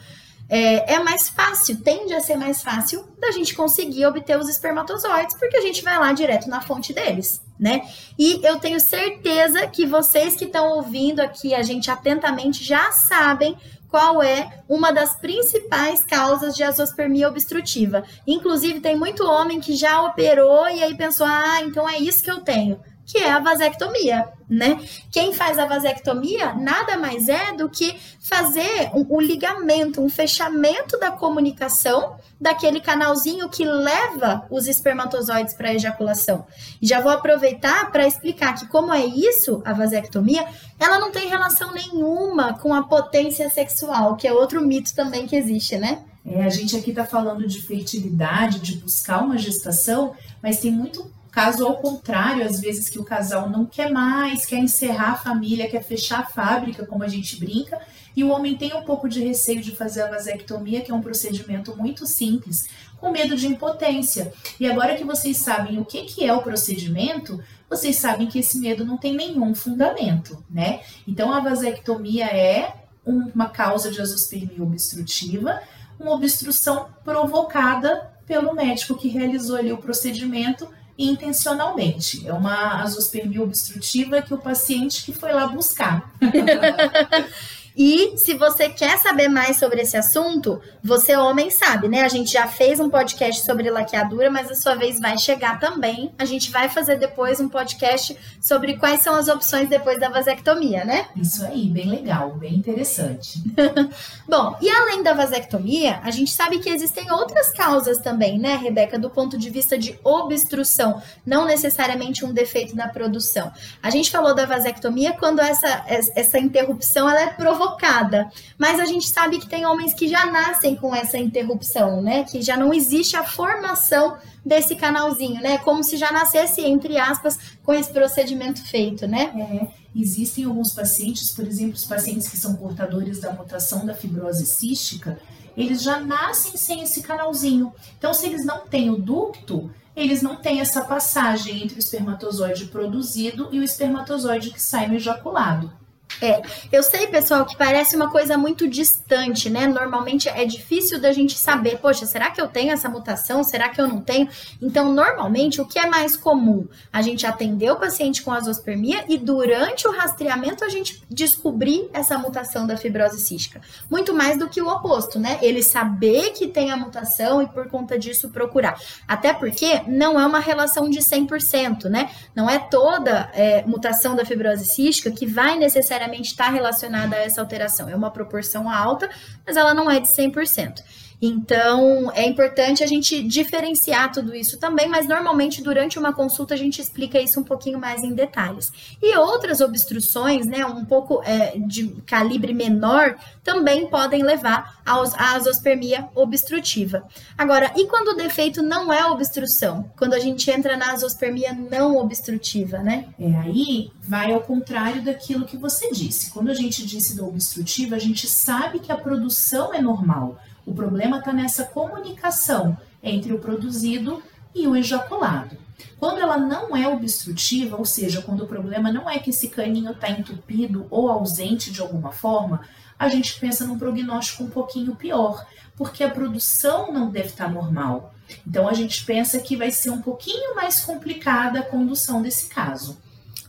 é, 0.48 0.94
é, 0.94 0.98
mais 1.00 1.28
fácil, 1.28 1.82
tende 1.82 2.14
a 2.14 2.20
ser 2.20 2.36
mais 2.36 2.62
fácil 2.62 3.04
da 3.20 3.32
gente 3.32 3.54
conseguir 3.54 4.06
obter 4.06 4.38
os 4.38 4.48
espermatozoides, 4.48 5.36
porque 5.38 5.56
a 5.56 5.60
gente 5.60 5.82
vai 5.82 5.98
lá 5.98 6.12
direto 6.12 6.48
na 6.48 6.60
fonte 6.60 6.92
deles, 6.92 7.42
né? 7.58 7.82
E 8.18 8.40
eu 8.44 8.58
tenho 8.58 8.78
certeza 8.78 9.66
que 9.66 9.86
vocês 9.86 10.36
que 10.36 10.44
estão 10.44 10.76
ouvindo 10.76 11.20
aqui 11.20 11.54
a 11.54 11.62
gente 11.62 11.90
atentamente 11.90 12.62
já 12.62 12.92
sabem 12.92 13.56
qual 13.88 14.22
é 14.22 14.62
uma 14.68 14.92
das 14.92 15.16
principais 15.16 16.04
causas 16.04 16.54
de 16.54 16.62
azospermia 16.62 17.28
obstrutiva. 17.28 18.04
Inclusive, 18.26 18.80
tem 18.80 18.96
muito 18.96 19.24
homem 19.24 19.60
que 19.60 19.74
já 19.74 20.02
operou 20.02 20.68
e 20.68 20.82
aí 20.82 20.96
pensou: 20.96 21.26
ah, 21.26 21.60
então 21.62 21.88
é 21.88 21.98
isso 21.98 22.22
que 22.22 22.30
eu 22.30 22.40
tenho 22.40 22.80
que 23.06 23.18
é 23.18 23.30
a 23.30 23.38
vasectomia, 23.38 24.28
né? 24.48 24.80
Quem 25.12 25.32
faz 25.32 25.58
a 25.58 25.64
vasectomia 25.64 26.52
nada 26.54 26.98
mais 26.98 27.28
é 27.28 27.52
do 27.52 27.68
que 27.70 27.96
fazer 28.20 28.90
um, 28.92 29.06
um 29.16 29.20
ligamento, 29.20 30.02
um 30.02 30.08
fechamento 30.08 30.98
da 30.98 31.12
comunicação 31.12 32.16
daquele 32.40 32.80
canalzinho 32.80 33.48
que 33.48 33.64
leva 33.64 34.44
os 34.50 34.66
espermatozoides 34.66 35.54
para 35.54 35.68
a 35.68 35.74
ejaculação. 35.74 36.44
Já 36.82 37.00
vou 37.00 37.12
aproveitar 37.12 37.90
para 37.92 38.06
explicar 38.06 38.54
que 38.54 38.66
como 38.66 38.92
é 38.92 39.06
isso, 39.06 39.62
a 39.64 39.72
vasectomia, 39.72 40.44
ela 40.78 40.98
não 40.98 41.12
tem 41.12 41.28
relação 41.28 41.72
nenhuma 41.72 42.58
com 42.58 42.74
a 42.74 42.82
potência 42.82 43.48
sexual, 43.48 44.16
que 44.16 44.26
é 44.26 44.32
outro 44.32 44.60
mito 44.60 44.94
também 44.94 45.26
que 45.26 45.36
existe, 45.36 45.78
né? 45.78 46.02
É, 46.28 46.42
a 46.42 46.48
gente 46.48 46.76
aqui 46.76 46.90
está 46.90 47.04
falando 47.04 47.46
de 47.46 47.62
fertilidade, 47.62 48.58
de 48.58 48.78
buscar 48.78 49.22
uma 49.22 49.38
gestação, 49.38 50.12
mas 50.42 50.58
tem 50.58 50.72
muito 50.72 51.08
Caso 51.36 51.66
ao 51.66 51.76
contrário, 51.76 52.46
às 52.46 52.62
vezes 52.62 52.88
que 52.88 52.98
o 52.98 53.04
casal 53.04 53.50
não 53.50 53.66
quer 53.66 53.90
mais, 53.90 54.46
quer 54.46 54.56
encerrar 54.56 55.10
a 55.10 55.16
família, 55.16 55.68
quer 55.68 55.82
fechar 55.82 56.20
a 56.20 56.24
fábrica, 56.24 56.86
como 56.86 57.04
a 57.04 57.08
gente 57.08 57.38
brinca, 57.38 57.78
e 58.16 58.24
o 58.24 58.30
homem 58.30 58.56
tem 58.56 58.74
um 58.74 58.82
pouco 58.84 59.06
de 59.06 59.22
receio 59.22 59.60
de 59.60 59.76
fazer 59.76 60.00
a 60.00 60.08
vasectomia, 60.08 60.80
que 60.80 60.90
é 60.90 60.94
um 60.94 61.02
procedimento 61.02 61.76
muito 61.76 62.06
simples, 62.06 62.70
com 62.98 63.10
medo 63.10 63.36
de 63.36 63.46
impotência. 63.46 64.32
E 64.58 64.66
agora 64.66 64.96
que 64.96 65.04
vocês 65.04 65.36
sabem 65.36 65.78
o 65.78 65.84
que, 65.84 66.04
que 66.04 66.24
é 66.24 66.32
o 66.32 66.40
procedimento, 66.40 67.38
vocês 67.68 67.96
sabem 67.96 68.28
que 68.28 68.38
esse 68.38 68.58
medo 68.58 68.82
não 68.82 68.96
tem 68.96 69.14
nenhum 69.14 69.54
fundamento, 69.54 70.42
né? 70.48 70.80
Então 71.06 71.34
a 71.34 71.40
vasectomia 71.40 72.28
é 72.28 72.76
uma 73.04 73.50
causa 73.50 73.90
de 73.90 74.00
azospermia 74.00 74.62
obstrutiva, 74.62 75.60
uma 76.00 76.12
obstrução 76.12 76.88
provocada 77.04 78.10
pelo 78.26 78.54
médico 78.54 78.96
que 78.96 79.08
realizou 79.08 79.56
ali 79.56 79.70
o 79.70 79.76
procedimento 79.76 80.66
intencionalmente. 80.98 82.26
É 82.26 82.32
uma 82.32 82.82
azospermia 82.82 83.42
obstrutiva 83.42 84.22
que 84.22 84.32
o 84.32 84.38
paciente 84.38 85.04
que 85.04 85.12
foi 85.12 85.32
lá 85.32 85.46
buscar. 85.46 86.10
E 87.76 88.16
se 88.16 88.32
você 88.32 88.70
quer 88.70 88.96
saber 88.96 89.28
mais 89.28 89.58
sobre 89.58 89.82
esse 89.82 89.98
assunto, 89.98 90.62
você 90.82 91.14
homem 91.14 91.50
sabe, 91.50 91.88
né? 91.88 92.04
A 92.04 92.08
gente 92.08 92.32
já 92.32 92.48
fez 92.48 92.80
um 92.80 92.88
podcast 92.88 93.44
sobre 93.44 93.68
laqueadura, 93.68 94.30
mas 94.30 94.50
a 94.50 94.54
sua 94.54 94.74
vez 94.74 94.98
vai 94.98 95.18
chegar 95.18 95.60
também. 95.60 96.10
A 96.18 96.24
gente 96.24 96.50
vai 96.50 96.70
fazer 96.70 96.96
depois 96.96 97.38
um 97.38 97.50
podcast 97.50 98.16
sobre 98.40 98.78
quais 98.78 99.02
são 99.02 99.14
as 99.14 99.28
opções 99.28 99.68
depois 99.68 100.00
da 100.00 100.08
vasectomia, 100.08 100.86
né? 100.86 101.08
Isso 101.14 101.44
aí, 101.44 101.68
bem 101.68 101.90
legal, 101.90 102.30
bem 102.36 102.54
interessante. 102.54 103.42
Bom, 104.26 104.56
e 104.62 104.70
além 104.70 105.02
da 105.02 105.12
vasectomia, 105.12 106.00
a 106.02 106.10
gente 106.10 106.30
sabe 106.30 106.60
que 106.60 106.70
existem 106.70 107.12
outras 107.12 107.50
causas 107.50 107.98
também, 107.98 108.38
né, 108.38 108.56
Rebeca, 108.56 108.98
do 108.98 109.10
ponto 109.10 109.36
de 109.36 109.50
vista 109.50 109.76
de 109.76 109.98
obstrução, 110.02 111.02
não 111.26 111.44
necessariamente 111.44 112.24
um 112.24 112.32
defeito 112.32 112.74
da 112.74 112.88
produção. 112.88 113.52
A 113.82 113.90
gente 113.90 114.10
falou 114.10 114.34
da 114.34 114.46
vasectomia 114.46 115.12
quando 115.12 115.40
essa, 115.40 115.84
essa 115.88 116.38
interrupção 116.38 117.08
ela 117.08 117.20
é 117.20 117.26
provocada 117.26 117.65
provocada. 117.66 118.30
Mas 118.56 118.78
a 118.78 118.86
gente 118.86 119.08
sabe 119.08 119.38
que 119.38 119.46
tem 119.46 119.66
homens 119.66 119.92
que 119.92 120.08
já 120.08 120.26
nascem 120.26 120.76
com 120.76 120.94
essa 120.94 121.18
interrupção, 121.18 122.00
né? 122.00 122.24
Que 122.24 122.40
já 122.40 122.56
não 122.56 122.72
existe 122.72 123.16
a 123.16 123.24
formação 123.24 124.16
desse 124.44 124.76
canalzinho, 124.76 125.40
né? 125.40 125.58
Como 125.58 125.82
se 125.82 125.96
já 125.96 126.12
nascesse, 126.12 126.62
entre 126.62 126.96
aspas, 126.98 127.38
com 127.64 127.74
esse 127.74 127.92
procedimento 127.92 128.64
feito, 128.64 129.06
né? 129.06 129.32
É. 129.36 129.86
Existem 129.98 130.44
alguns 130.44 130.72
pacientes, 130.74 131.30
por 131.30 131.46
exemplo, 131.46 131.74
os 131.74 131.84
pacientes 131.84 132.28
que 132.28 132.36
são 132.36 132.54
portadores 132.54 133.20
da 133.20 133.32
mutação 133.32 133.84
da 133.86 133.94
fibrose 133.94 134.44
cística, 134.44 135.18
eles 135.56 135.82
já 135.82 135.98
nascem 135.98 136.54
sem 136.54 136.82
esse 136.82 137.02
canalzinho. 137.02 137.72
Então, 137.98 138.12
se 138.12 138.26
eles 138.26 138.44
não 138.44 138.66
têm 138.66 138.90
o 138.90 138.98
ducto, 138.98 139.70
eles 139.96 140.20
não 140.20 140.36
têm 140.36 140.60
essa 140.60 140.84
passagem 140.84 141.62
entre 141.62 141.76
o 141.76 141.78
espermatozoide 141.78 142.66
produzido 142.66 143.48
e 143.50 143.58
o 143.58 143.62
espermatozoide 143.62 144.50
que 144.50 144.60
sai 144.60 144.86
no 144.86 144.96
ejaculado. 144.96 145.72
É, 146.20 146.40
eu 146.72 146.82
sei, 146.82 147.06
pessoal, 147.06 147.44
que 147.44 147.56
parece 147.56 147.94
uma 147.94 148.10
coisa 148.10 148.38
muito 148.38 148.66
distante, 148.68 149.50
né? 149.50 149.66
Normalmente 149.66 150.28
é 150.28 150.44
difícil 150.44 151.00
da 151.00 151.12
gente 151.12 151.38
saber, 151.38 151.78
poxa, 151.78 152.06
será 152.06 152.30
que 152.30 152.40
eu 152.40 152.48
tenho 152.48 152.72
essa 152.72 152.88
mutação? 152.88 153.44
Será 153.44 153.68
que 153.68 153.80
eu 153.80 153.86
não 153.86 154.00
tenho? 154.00 154.28
Então, 154.60 154.92
normalmente, 154.92 155.60
o 155.60 155.66
que 155.66 155.78
é 155.78 155.86
mais 155.86 156.16
comum? 156.16 156.66
A 156.92 157.02
gente 157.02 157.26
atender 157.26 157.70
o 157.70 157.76
paciente 157.76 158.22
com 158.22 158.32
azospermia 158.32 159.04
e 159.08 159.18
durante 159.18 159.86
o 159.86 159.92
rastreamento 159.92 160.64
a 160.64 160.68
gente 160.68 161.02
descobrir 161.10 161.88
essa 161.92 162.18
mutação 162.18 162.66
da 162.66 162.76
fibrose 162.76 163.20
cística. 163.20 163.60
Muito 163.90 164.14
mais 164.14 164.38
do 164.38 164.48
que 164.48 164.62
o 164.62 164.68
oposto, 164.68 165.18
né? 165.18 165.38
Ele 165.42 165.62
saber 165.62 166.30
que 166.30 166.46
tem 166.46 166.70
a 166.70 166.76
mutação 166.76 167.42
e 167.42 167.46
por 167.46 167.68
conta 167.68 167.98
disso 167.98 168.30
procurar. 168.30 168.80
Até 169.06 169.32
porque 169.32 169.82
não 169.86 170.18
é 170.18 170.26
uma 170.26 170.40
relação 170.40 170.88
de 170.88 171.00
100%, 171.00 171.84
né? 171.84 172.10
Não 172.34 172.48
é 172.48 172.58
toda 172.58 173.30
é, 173.34 173.64
mutação 173.66 174.16
da 174.16 174.24
fibrose 174.24 174.64
cística 174.66 175.10
que 175.10 175.26
vai 175.26 175.58
necessariamente 175.58 176.05
necessariamente 176.06 176.30
está 176.30 176.48
relacionada 176.48 177.16
a 177.16 177.20
essa 177.20 177.40
alteração. 177.40 177.88
É 177.88 177.96
uma 177.96 178.10
proporção 178.10 178.70
alta, 178.70 179.08
mas 179.46 179.56
ela 179.56 179.74
não 179.74 179.90
é 179.90 180.00
de 180.00 180.08
100%. 180.08 180.82
Então, 181.20 182.10
é 182.12 182.26
importante 182.26 182.84
a 182.84 182.86
gente 182.86 183.22
diferenciar 183.22 184.12
tudo 184.12 184.34
isso 184.34 184.58
também, 184.58 184.88
mas 184.88 185.08
normalmente 185.08 185.62
durante 185.62 185.98
uma 185.98 186.12
consulta 186.12 186.54
a 186.54 186.56
gente 186.56 186.80
explica 186.80 187.20
isso 187.20 187.40
um 187.40 187.44
pouquinho 187.44 187.78
mais 187.78 188.02
em 188.02 188.14
detalhes. 188.14 188.70
E 189.02 189.16
outras 189.16 189.60
obstruções, 189.60 190.46
né, 190.46 190.64
um 190.66 190.84
pouco 190.84 191.22
é, 191.24 191.58
de 191.58 191.88
calibre 192.06 192.52
menor, 192.52 193.16
também 193.42 193.86
podem 193.86 194.22
levar 194.22 194.80
à 194.84 195.34
azospermia 195.34 196.08
obstrutiva. 196.14 197.04
Agora, 197.36 197.72
e 197.76 197.86
quando 197.86 198.08
o 198.08 198.16
defeito 198.16 198.62
não 198.62 198.92
é 198.92 199.04
obstrução? 199.06 199.90
Quando 199.96 200.14
a 200.14 200.18
gente 200.18 200.50
entra 200.50 200.76
na 200.76 200.92
azospermia 200.92 201.52
não 201.52 201.96
obstrutiva, 201.96 202.78
né? 202.78 203.06
É, 203.18 203.36
aí 203.38 203.90
vai 204.00 204.32
ao 204.32 204.40
contrário 204.40 205.02
daquilo 205.02 205.46
que 205.46 205.56
você 205.56 205.90
disse. 205.90 206.30
Quando 206.30 206.50
a 206.50 206.54
gente 206.54 206.86
disse 206.86 207.16
da 207.16 207.24
obstrutiva, 207.24 207.96
a 207.96 207.98
gente 207.98 208.28
sabe 208.28 208.78
que 208.78 208.92
a 208.92 208.96
produção 208.96 209.72
é 209.72 209.80
normal. 209.80 210.38
O 210.66 210.74
problema 210.74 211.18
está 211.18 211.32
nessa 211.32 211.64
comunicação 211.64 212.76
entre 213.02 213.32
o 213.32 213.38
produzido 213.38 214.20
e 214.52 214.66
o 214.66 214.74
ejaculado. 214.74 215.56
Quando 215.98 216.18
ela 216.18 216.36
não 216.36 216.76
é 216.76 216.88
obstrutiva, 216.88 217.76
ou 217.76 217.84
seja, 217.84 218.20
quando 218.20 218.42
o 218.42 218.46
problema 218.46 218.92
não 218.92 219.08
é 219.08 219.18
que 219.18 219.30
esse 219.30 219.48
caninho 219.48 219.92
está 219.92 220.10
entupido 220.10 220.86
ou 220.90 221.08
ausente 221.08 221.70
de 221.70 221.80
alguma 221.80 222.10
forma, 222.10 222.62
a 222.98 223.08
gente 223.08 223.38
pensa 223.38 223.64
num 223.64 223.78
prognóstico 223.78 224.42
um 224.42 224.50
pouquinho 224.50 224.96
pior, 224.96 225.46
porque 225.76 226.02
a 226.02 226.10
produção 226.10 226.92
não 226.92 227.10
deve 227.10 227.28
estar 227.28 227.46
tá 227.46 227.50
normal. 227.50 228.12
Então 228.46 228.68
a 228.68 228.74
gente 228.74 229.04
pensa 229.04 229.38
que 229.38 229.56
vai 229.56 229.70
ser 229.70 229.90
um 229.90 230.02
pouquinho 230.02 230.56
mais 230.56 230.80
complicada 230.80 231.60
a 231.60 231.62
condução 231.62 232.20
desse 232.20 232.48
caso. 232.48 232.98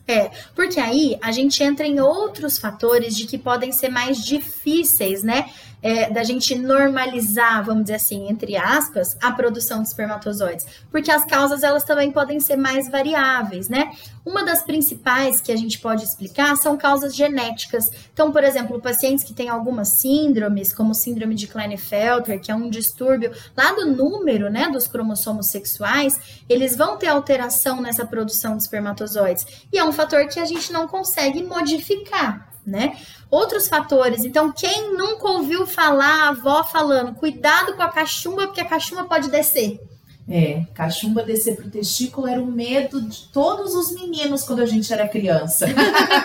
É, 0.07 0.31
porque 0.55 0.79
aí 0.79 1.17
a 1.21 1.33
gente 1.33 1.61
entra 1.61 1.85
em 1.85 1.99
outros 1.99 2.57
fatores 2.57 3.15
de 3.15 3.25
que 3.25 3.37
podem 3.37 3.73
ser 3.73 3.89
mais 3.89 4.23
difíceis, 4.23 5.21
né? 5.21 5.49
É, 5.81 6.09
da 6.09 6.23
gente 6.23 6.55
normalizar, 6.55 7.63
vamos 7.63 7.83
dizer 7.83 7.95
assim, 7.95 8.27
entre 8.29 8.55
aspas, 8.57 9.17
a 9.21 9.31
produção 9.31 9.81
de 9.81 9.87
espermatozoides, 9.87 10.65
porque 10.91 11.11
as 11.11 11.25
causas 11.25 11.63
elas 11.63 11.83
também 11.83 12.11
podem 12.11 12.39
ser 12.39 12.55
mais 12.55 12.89
variáveis, 12.89 13.69
né? 13.69 13.91
Uma 14.25 14.43
das 14.43 14.61
principais 14.61 15.39
que 15.39 15.53
a 15.53 15.55
gente 15.55 15.79
pode 15.79 16.03
explicar 16.03 16.57
são 16.57 16.75
causas 16.75 17.15
genéticas. 17.15 17.89
Então, 18.11 18.29
por 18.29 18.43
exemplo, 18.43 18.81
pacientes 18.81 19.23
que 19.23 19.33
têm 19.33 19.47
algumas 19.47 19.87
síndromes, 19.87 20.73
como 20.73 20.93
síndrome 20.93 21.33
de 21.33 21.47
Klinefelter, 21.47 22.41
que 22.41 22.51
é 22.51 22.55
um 22.55 22.69
distúrbio 22.69 23.31
lá 23.55 23.71
do 23.71 23.85
número, 23.85 24.49
né, 24.49 24.69
dos 24.69 24.85
cromossomos 24.85 25.47
sexuais, 25.47 26.43
eles 26.49 26.75
vão 26.75 26.97
ter 26.97 27.07
alteração 27.07 27.79
nessa 27.81 28.05
produção 28.05 28.57
de 28.57 28.63
espermatozoides. 28.63 29.45
E 29.71 29.77
é 29.77 29.85
um 29.85 29.93
fator 29.93 30.27
que 30.27 30.41
a 30.41 30.45
gente 30.45 30.73
não 30.73 30.87
consegue 30.89 31.41
modificar, 31.41 32.46
né? 32.67 32.97
Outros 33.31 33.67
fatores. 33.67 34.25
Então, 34.25 34.51
quem 34.51 34.93
nunca 34.93 35.27
ouviu 35.27 35.65
falar 35.65 36.25
a 36.25 36.29
avó 36.29 36.63
falando, 36.63 37.15
cuidado 37.15 37.75
com 37.75 37.81
a 37.81 37.89
cachumba, 37.89 38.45
porque 38.45 38.61
a 38.61 38.65
cachumba 38.65 39.05
pode 39.05 39.29
descer. 39.31 39.79
É, 40.29 40.65
cachumba 40.73 41.23
descer 41.23 41.55
pro 41.55 41.69
testículo 41.69 42.27
era 42.27 42.41
o 42.41 42.45
medo 42.45 43.01
de 43.01 43.29
todos 43.31 43.73
os 43.73 43.93
meninos 43.93 44.43
quando 44.43 44.61
a 44.61 44.65
gente 44.65 44.91
era 44.91 45.07
criança. 45.07 45.67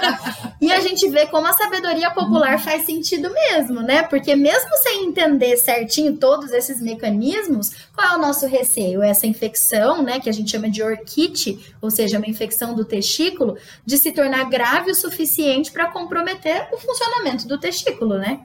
e 0.60 0.72
a 0.72 0.80
gente 0.80 1.08
vê 1.08 1.26
como 1.26 1.46
a 1.46 1.52
sabedoria 1.52 2.10
popular 2.10 2.58
faz 2.58 2.84
sentido 2.84 3.32
mesmo, 3.32 3.80
né? 3.80 4.02
Porque 4.02 4.34
mesmo 4.34 4.76
sem 4.78 5.04
entender 5.04 5.56
certinho 5.56 6.16
todos 6.16 6.50
esses 6.50 6.82
mecanismos, 6.82 7.70
qual 7.94 8.14
é 8.14 8.16
o 8.16 8.20
nosso 8.20 8.44
receio? 8.48 9.04
Essa 9.04 9.28
infecção, 9.28 10.02
né, 10.02 10.18
que 10.18 10.28
a 10.28 10.32
gente 10.32 10.50
chama 10.50 10.68
de 10.68 10.82
orquite, 10.82 11.72
ou 11.80 11.88
seja, 11.88 12.18
uma 12.18 12.28
infecção 12.28 12.74
do 12.74 12.84
testículo, 12.84 13.56
de 13.86 13.96
se 13.98 14.10
tornar 14.10 14.50
grave 14.50 14.90
o 14.90 14.96
suficiente 14.96 15.70
para 15.70 15.92
comprometer 15.92 16.68
o 16.72 16.76
funcionamento 16.76 17.46
do 17.46 17.56
testículo, 17.56 18.18
né? 18.18 18.40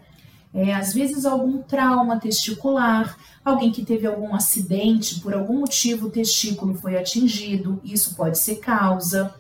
É, 0.54 0.74
às 0.74 0.94
vezes 0.94 1.26
algum 1.26 1.62
trauma 1.62 2.20
testicular, 2.20 3.18
alguém 3.44 3.72
que 3.72 3.86
teve 3.86 4.08
algum 4.08 4.34
acidente, 4.34 5.20
por 5.20 5.34
algum 5.34 5.60
motivo 5.60 6.08
o 6.08 6.12
testículo 6.12 6.74
foi 6.76 6.98
atingido, 6.98 7.80
isso 7.84 8.16
pode 8.16 8.40
ser 8.40 8.56
causa. 8.56 9.34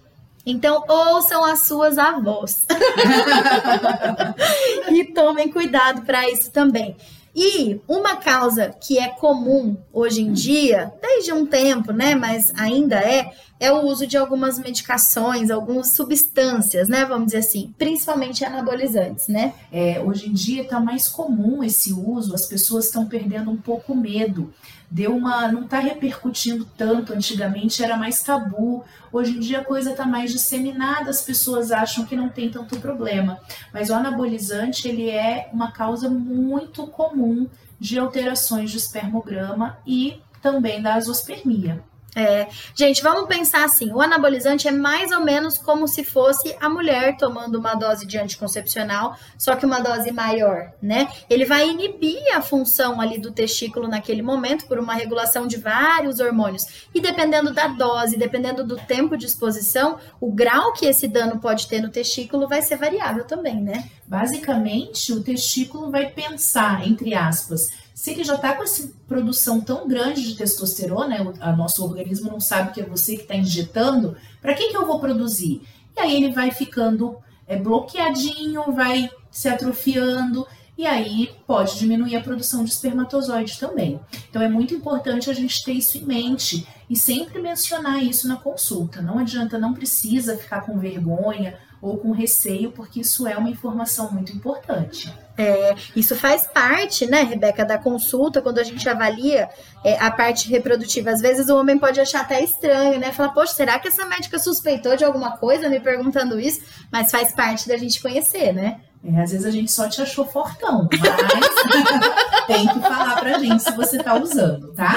Então, 0.45 0.83
ouçam 0.87 1.43
as 1.43 1.61
suas 1.61 1.97
avós. 1.97 2.65
e 4.89 5.03
tomem 5.05 5.51
cuidado 5.51 6.03
para 6.03 6.29
isso 6.29 6.51
também. 6.51 6.95
E 7.39 7.79
uma 7.87 8.15
causa 8.15 8.69
que 8.81 8.97
é 8.97 9.09
comum 9.09 9.77
hoje 9.93 10.23
em 10.23 10.33
dia, 10.33 10.91
desde 10.99 11.31
um 11.31 11.45
tempo, 11.45 11.93
né, 11.93 12.15
mas 12.15 12.51
ainda 12.57 12.95
é, 12.95 13.31
é 13.59 13.71
o 13.71 13.85
uso 13.85 14.07
de 14.07 14.17
algumas 14.17 14.57
medicações, 14.57 15.51
algumas 15.51 15.91
substâncias, 15.91 16.87
né, 16.87 17.05
vamos 17.05 17.27
dizer 17.27 17.37
assim, 17.37 17.71
principalmente 17.77 18.43
anabolizantes, 18.43 19.27
né? 19.27 19.53
É, 19.71 20.01
hoje 20.03 20.27
em 20.27 20.33
dia 20.33 20.63
está 20.63 20.79
mais 20.79 21.07
comum 21.07 21.63
esse 21.63 21.93
uso, 21.93 22.33
as 22.33 22.47
pessoas 22.47 22.85
estão 22.85 23.05
perdendo 23.05 23.51
um 23.51 23.57
pouco 23.57 23.93
medo 23.93 24.51
deu 24.89 25.15
uma. 25.15 25.51
não 25.51 25.63
está 25.63 25.79
repercutindo 25.79 26.65
tanto. 26.77 27.13
Antigamente 27.13 27.83
era 27.83 27.97
mais 27.97 28.21
tabu. 28.21 28.83
Hoje 29.11 29.37
em 29.37 29.39
dia 29.39 29.59
a 29.59 29.65
coisa 29.65 29.91
está 29.91 30.05
mais 30.05 30.31
disseminada, 30.31 31.09
as 31.09 31.21
pessoas 31.21 31.71
acham 31.71 32.05
que 32.05 32.15
não 32.15 32.29
tem 32.29 32.49
tanto 32.49 32.79
problema. 32.79 33.39
Mas 33.73 33.89
o 33.89 33.93
anabolizante 33.93 34.87
ele 34.87 35.09
é 35.09 35.49
uma 35.53 35.71
causa 35.71 36.09
muito 36.09 36.87
comum 36.87 37.47
de 37.79 37.99
alterações 37.99 38.71
de 38.71 38.77
espermograma 38.77 39.77
e 39.85 40.19
também 40.41 40.81
da 40.81 40.95
azospermia. 40.95 41.83
É, 42.15 42.47
gente, 42.73 43.03
vamos 43.03 43.27
pensar 43.27 43.63
assim: 43.63 43.91
o 43.91 44.01
anabolizante 44.01 44.67
é 44.67 44.71
mais 44.71 45.11
ou 45.11 45.21
menos 45.21 45.57
como 45.57 45.87
se 45.87 46.03
fosse 46.03 46.55
a 46.59 46.69
mulher 46.69 47.15
tomando 47.17 47.59
uma 47.59 47.75
dose 47.75 48.07
de 48.07 48.17
anticoncepcional, 48.17 49.15
só 49.37 49.55
que 49.55 49.65
uma 49.65 49.79
dose 49.79 50.11
maior, 50.11 50.71
né? 50.81 51.09
Ele 51.29 51.45
vai 51.45 51.69
inibir 51.69 52.35
a 52.35 52.41
função 52.41 52.99
ali 52.99 53.19
do 53.19 53.31
testículo 53.31 53.87
naquele 53.87 54.21
momento 54.21 54.65
por 54.65 54.79
uma 54.79 54.93
regulação 54.93 55.45
de 55.45 55.57
vários 55.57 56.19
hormônios. 56.19 56.87
E 56.93 56.99
dependendo 56.99 57.53
da 57.53 57.67
dose, 57.67 58.17
dependendo 58.17 58.63
do 58.63 58.77
tempo 58.77 59.15
de 59.15 59.25
exposição, 59.25 59.99
o 60.19 60.31
grau 60.31 60.73
que 60.73 60.85
esse 60.85 61.07
dano 61.07 61.39
pode 61.39 61.67
ter 61.67 61.81
no 61.81 61.89
testículo 61.89 62.47
vai 62.47 62.61
ser 62.61 62.77
variável 62.77 63.25
também, 63.25 63.61
né? 63.61 63.89
Basicamente, 64.07 65.13
o 65.13 65.21
testículo 65.21 65.91
vai 65.91 66.07
pensar, 66.07 66.87
entre 66.87 67.13
aspas, 67.13 67.69
se 67.97 68.11
ele 68.11 68.23
já 68.23 68.35
está 68.35 68.53
com 68.53 68.61
essa 68.61 68.91
produção 69.07 69.59
tão 69.59 69.87
grande 69.87 70.21
de 70.21 70.35
testosterona, 70.35 71.19
o 71.19 71.55
nosso 71.57 71.83
organismo 71.83 72.29
não 72.29 72.39
sabe 72.39 72.71
que 72.71 72.79
é 72.79 72.85
você 72.85 73.15
que 73.15 73.23
está 73.23 73.35
injetando, 73.35 74.15
para 74.39 74.53
que, 74.53 74.67
que 74.67 74.77
eu 74.77 74.85
vou 74.85 74.99
produzir? 74.99 75.63
E 75.95 75.99
aí 75.99 76.15
ele 76.15 76.31
vai 76.31 76.51
ficando 76.51 77.17
é, 77.47 77.57
bloqueadinho, 77.57 78.71
vai 78.71 79.09
se 79.31 79.49
atrofiando, 79.49 80.45
e 80.77 80.85
aí 80.85 81.31
pode 81.47 81.79
diminuir 81.79 82.15
a 82.15 82.21
produção 82.21 82.63
de 82.63 82.69
espermatozoide 82.69 83.59
também. 83.59 83.99
Então 84.29 84.43
é 84.43 84.47
muito 84.47 84.75
importante 84.75 85.31
a 85.31 85.33
gente 85.33 85.63
ter 85.63 85.73
isso 85.73 85.97
em 85.97 86.05
mente 86.05 86.67
e 86.87 86.95
sempre 86.95 87.41
mencionar 87.41 88.03
isso 88.03 88.27
na 88.27 88.35
consulta. 88.35 89.01
Não 89.01 89.17
adianta, 89.17 89.57
não 89.57 89.73
precisa 89.73 90.37
ficar 90.37 90.61
com 90.61 90.77
vergonha 90.77 91.57
ou 91.81 91.97
com 91.97 92.11
receio, 92.11 92.71
porque 92.71 92.99
isso 92.99 93.25
é 93.25 93.35
uma 93.35 93.49
informação 93.49 94.11
muito 94.11 94.31
importante. 94.31 95.11
É, 95.37 95.75
isso 95.95 96.15
faz 96.15 96.47
parte, 96.47 97.05
né, 97.05 97.21
Rebeca, 97.21 97.63
da 97.63 97.77
consulta, 97.77 98.41
quando 98.41 98.57
a 98.57 98.63
gente 98.63 98.89
avalia 98.89 99.47
é, 99.83 99.97
a 99.99 100.09
parte 100.09 100.49
reprodutiva. 100.49 101.11
Às 101.11 101.21
vezes 101.21 101.47
o 101.47 101.55
homem 101.55 101.77
pode 101.77 101.99
achar 101.99 102.21
até 102.21 102.43
estranho, 102.43 102.99
né? 102.99 103.11
Falar, 103.11 103.29
poxa, 103.29 103.53
será 103.53 103.77
que 103.77 103.87
essa 103.87 104.05
médica 104.05 104.39
suspeitou 104.39 104.95
de 104.95 105.05
alguma 105.05 105.37
coisa 105.37 105.69
me 105.69 105.79
perguntando 105.79 106.39
isso? 106.39 106.61
Mas 106.91 107.11
faz 107.11 107.33
parte 107.33 107.67
da 107.67 107.77
gente 107.77 108.01
conhecer, 108.01 108.51
né? 108.51 108.79
É, 109.05 109.21
às 109.21 109.31
vezes 109.31 109.45
a 109.45 109.51
gente 109.51 109.71
só 109.71 109.87
te 109.87 110.01
achou 110.01 110.25
fortão, 110.25 110.89
mas 110.91 110.97
tem 112.47 112.67
que 112.67 112.79
falar 112.79 113.19
pra 113.19 113.37
gente 113.37 113.61
se 113.61 113.71
você 113.71 113.97
tá 113.99 114.15
usando, 114.15 114.73
tá? 114.73 114.93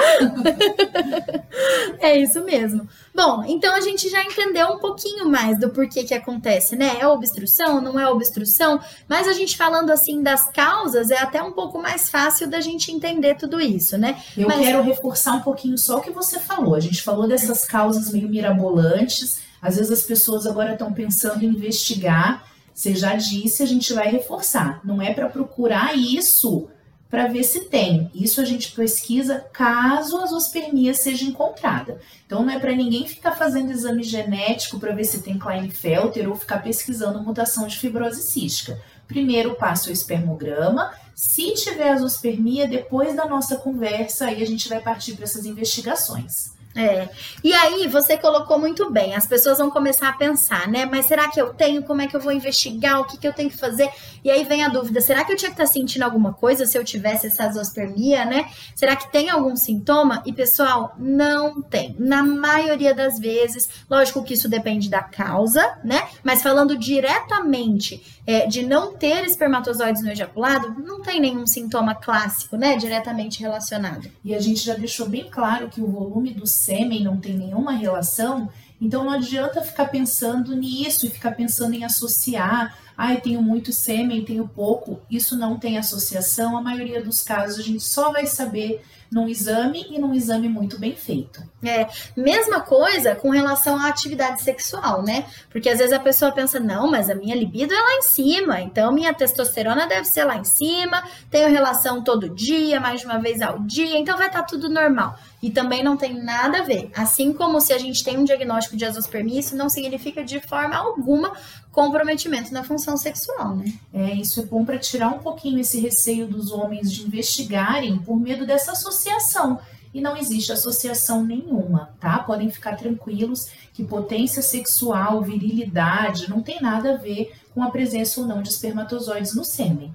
É 2.01 2.17
isso 2.17 2.43
mesmo. 2.43 2.89
Bom, 3.13 3.43
então 3.45 3.75
a 3.75 3.79
gente 3.79 4.09
já 4.09 4.23
entendeu 4.23 4.69
um 4.69 4.79
pouquinho 4.79 5.29
mais 5.29 5.59
do 5.59 5.69
porquê 5.69 6.03
que 6.03 6.15
acontece, 6.15 6.75
né? 6.75 6.97
É 6.99 7.07
obstrução, 7.07 7.79
não 7.79 7.99
é 7.99 8.09
obstrução, 8.09 8.79
mas 9.07 9.27
a 9.27 9.33
gente 9.33 9.55
falando 9.55 9.91
assim 9.91 10.23
das 10.23 10.49
causas 10.49 11.11
é 11.11 11.19
até 11.19 11.43
um 11.43 11.51
pouco 11.51 11.79
mais 11.79 12.09
fácil 12.09 12.49
da 12.49 12.59
gente 12.59 12.91
entender 12.91 13.35
tudo 13.35 13.61
isso, 13.61 13.99
né? 13.99 14.19
Eu 14.35 14.47
mas... 14.47 14.59
quero 14.59 14.81
reforçar 14.81 15.33
um 15.33 15.41
pouquinho 15.41 15.77
só 15.77 15.99
o 15.99 16.01
que 16.01 16.09
você 16.09 16.39
falou. 16.39 16.73
A 16.73 16.79
gente 16.79 17.03
falou 17.03 17.27
dessas 17.27 17.65
causas 17.65 18.11
meio 18.11 18.27
mirabolantes. 18.27 19.41
Às 19.61 19.75
vezes 19.75 19.91
as 19.91 20.01
pessoas 20.01 20.47
agora 20.47 20.73
estão 20.73 20.91
pensando 20.91 21.45
em 21.45 21.49
investigar. 21.49 22.47
Você 22.73 22.95
já 22.95 23.15
disse, 23.15 23.61
a 23.61 23.67
gente 23.67 23.93
vai 23.93 24.09
reforçar. 24.09 24.81
Não 24.83 24.99
é 24.99 25.13
para 25.13 25.29
procurar 25.29 25.95
isso 25.95 26.67
para 27.11 27.27
ver 27.27 27.43
se 27.43 27.65
tem. 27.65 28.09
Isso 28.15 28.39
a 28.39 28.45
gente 28.45 28.71
pesquisa 28.71 29.45
caso 29.51 30.17
a 30.17 30.25
zoospermia 30.25 30.93
seja 30.93 31.25
encontrada. 31.25 31.99
Então 32.25 32.41
não 32.41 32.53
é 32.53 32.57
para 32.57 32.73
ninguém 32.73 33.05
ficar 33.05 33.33
fazendo 33.33 33.69
exame 33.69 34.01
genético 34.01 34.79
para 34.79 34.95
ver 34.95 35.03
se 35.03 35.21
tem 35.21 35.37
Klinefelter 35.37 36.29
ou 36.29 36.35
ficar 36.35 36.63
pesquisando 36.63 37.21
mutação 37.21 37.67
de 37.67 37.77
fibrose 37.77 38.21
cística. 38.21 38.81
Primeiro 39.09 39.55
passo 39.55 39.89
é 39.89 39.91
o 39.91 39.93
espermograma. 39.93 40.93
Se 41.13 41.53
tiver 41.53 41.89
a 41.89 41.97
zoospermia, 41.97 42.65
depois 42.65 43.13
da 43.13 43.25
nossa 43.25 43.57
conversa, 43.57 44.27
aí 44.27 44.41
a 44.41 44.47
gente 44.47 44.69
vai 44.69 44.79
partir 44.79 45.13
para 45.15 45.25
essas 45.25 45.45
investigações. 45.45 46.60
É. 46.75 47.09
E 47.43 47.53
aí, 47.53 47.87
você 47.87 48.17
colocou 48.17 48.57
muito 48.57 48.89
bem. 48.89 49.13
As 49.13 49.27
pessoas 49.27 49.57
vão 49.57 49.69
começar 49.69 50.09
a 50.09 50.13
pensar, 50.13 50.67
né? 50.67 50.85
Mas 50.85 51.05
será 51.05 51.29
que 51.29 51.39
eu 51.39 51.53
tenho? 51.53 51.83
Como 51.83 52.01
é 52.01 52.07
que 52.07 52.15
eu 52.15 52.21
vou 52.21 52.31
investigar? 52.31 53.01
O 53.01 53.05
que, 53.05 53.17
que 53.17 53.27
eu 53.27 53.33
tenho 53.33 53.49
que 53.49 53.57
fazer? 53.57 53.89
E 54.23 54.29
aí 54.29 54.43
vem 54.43 54.63
a 54.63 54.69
dúvida: 54.69 55.01
será 55.01 55.25
que 55.25 55.33
eu 55.33 55.37
tinha 55.37 55.49
que 55.49 55.55
estar 55.55 55.67
tá 55.67 55.71
sentindo 55.71 56.03
alguma 56.03 56.33
coisa 56.33 56.65
se 56.65 56.77
eu 56.77 56.83
tivesse 56.83 57.27
essa 57.27 57.51
zoospermia, 57.51 58.25
né? 58.25 58.49
Será 58.75 58.95
que 58.95 59.11
tem 59.11 59.29
algum 59.29 59.55
sintoma? 59.55 60.23
E 60.25 60.31
pessoal, 60.31 60.95
não 60.97 61.61
tem. 61.61 61.95
Na 61.99 62.23
maioria 62.23 62.93
das 62.93 63.19
vezes, 63.19 63.69
lógico 63.89 64.23
que 64.23 64.33
isso 64.33 64.47
depende 64.47 64.89
da 64.89 65.01
causa, 65.01 65.77
né? 65.83 66.07
Mas 66.23 66.41
falando 66.41 66.77
diretamente 66.77 68.21
é, 68.25 68.45
de 68.45 68.65
não 68.65 68.93
ter 68.93 69.25
espermatozoides 69.25 70.03
no 70.03 70.11
ejaculado, 70.11 70.75
não 70.81 71.01
tem 71.01 71.19
nenhum 71.19 71.45
sintoma 71.47 71.95
clássico, 71.95 72.55
né? 72.55 72.77
Diretamente 72.77 73.41
relacionado. 73.41 74.09
E 74.23 74.35
a 74.35 74.39
gente 74.39 74.61
já 74.61 74.75
deixou 74.75 75.09
bem 75.09 75.27
claro 75.29 75.69
que 75.69 75.81
o 75.81 75.87
volume 75.87 76.31
do 76.33 76.45
sêmen 76.61 77.03
não 77.03 77.17
tem 77.17 77.37
nenhuma 77.37 77.71
relação, 77.71 78.49
então 78.79 79.03
não 79.03 79.11
adianta 79.11 79.61
ficar 79.61 79.85
pensando 79.85 80.55
nisso 80.55 81.05
e 81.05 81.09
ficar 81.09 81.31
pensando 81.31 81.75
em 81.75 81.83
associar. 81.83 82.77
Ai, 82.97 83.17
ah, 83.17 83.21
tenho 83.21 83.41
muito 83.41 83.71
sêmen, 83.71 84.25
tenho 84.25 84.47
pouco. 84.47 84.99
Isso 85.09 85.37
não 85.37 85.57
tem 85.57 85.77
associação. 85.77 86.57
A 86.57 86.61
maioria 86.61 87.03
dos 87.03 87.21
casos 87.21 87.59
a 87.59 87.63
gente 87.63 87.83
só 87.83 88.11
vai 88.11 88.25
saber 88.25 88.81
num 89.11 89.27
exame 89.27 89.85
e 89.89 89.99
num 89.99 90.13
exame 90.13 90.47
muito 90.47 90.79
bem 90.79 90.95
feito. 90.95 91.43
É, 91.61 91.87
mesma 92.15 92.61
coisa 92.61 93.13
com 93.13 93.29
relação 93.29 93.77
à 93.77 93.87
atividade 93.87 94.41
sexual, 94.41 95.03
né? 95.03 95.25
Porque 95.49 95.69
às 95.69 95.79
vezes 95.79 95.91
a 95.91 95.99
pessoa 95.99 96.31
pensa, 96.31 96.59
não, 96.59 96.89
mas 96.89 97.09
a 97.09 97.15
minha 97.15 97.35
libido 97.35 97.73
é 97.73 97.77
lá 97.77 97.95
em 97.95 98.01
cima, 98.03 98.61
então 98.61 98.91
minha 98.93 99.13
testosterona 99.13 99.85
deve 99.85 100.05
ser 100.05 100.23
lá 100.23 100.37
em 100.37 100.45
cima, 100.45 101.03
tenho 101.29 101.49
relação 101.49 102.01
todo 102.01 102.29
dia, 102.29 102.79
mais 102.79 103.01
de 103.01 103.05
uma 103.05 103.19
vez 103.19 103.41
ao 103.41 103.59
dia, 103.59 103.97
então 103.97 104.17
vai 104.17 104.27
estar 104.27 104.43
tá 104.43 104.45
tudo 104.45 104.69
normal. 104.69 105.15
E 105.43 105.49
também 105.49 105.83
não 105.83 105.97
tem 105.97 106.13
nada 106.13 106.59
a 106.59 106.63
ver. 106.63 106.89
Assim 106.95 107.33
como 107.33 107.59
se 107.59 107.73
a 107.73 107.77
gente 107.77 108.03
tem 108.03 108.17
um 108.17 108.23
diagnóstico 108.23 108.77
de 108.77 108.85
azospermia, 108.85 109.39
isso 109.39 109.57
não 109.57 109.69
significa 109.69 110.23
de 110.23 110.39
forma 110.39 110.75
alguma 110.75 111.33
comprometimento 111.71 112.53
na 112.53 112.63
função 112.63 112.97
sexual, 112.97 113.55
né? 113.55 113.73
É, 113.93 114.13
isso 114.13 114.41
é 114.41 114.43
bom 114.43 114.65
para 114.65 114.77
tirar 114.77 115.09
um 115.09 115.19
pouquinho 115.19 115.59
esse 115.59 115.79
receio 115.79 116.27
dos 116.27 116.51
homens 116.51 116.91
de 116.91 117.03
investigarem 117.03 117.97
por 117.99 118.19
medo 118.19 118.45
dessa 118.45 118.73
associação. 118.73 119.59
E 119.93 119.99
não 119.99 120.15
existe 120.15 120.51
associação 120.51 121.23
nenhuma, 121.23 121.93
tá? 121.99 122.19
Podem 122.19 122.49
ficar 122.49 122.77
tranquilos 122.77 123.47
que 123.73 123.83
potência 123.83 124.41
sexual, 124.41 125.21
virilidade, 125.21 126.29
não 126.29 126.41
tem 126.41 126.61
nada 126.61 126.93
a 126.93 126.97
ver 126.97 127.33
com 127.53 127.61
a 127.61 127.69
presença 127.69 128.21
ou 128.21 128.27
não 128.27 128.41
de 128.41 128.49
espermatozoides 128.49 129.35
no 129.35 129.43
sêmen. 129.43 129.93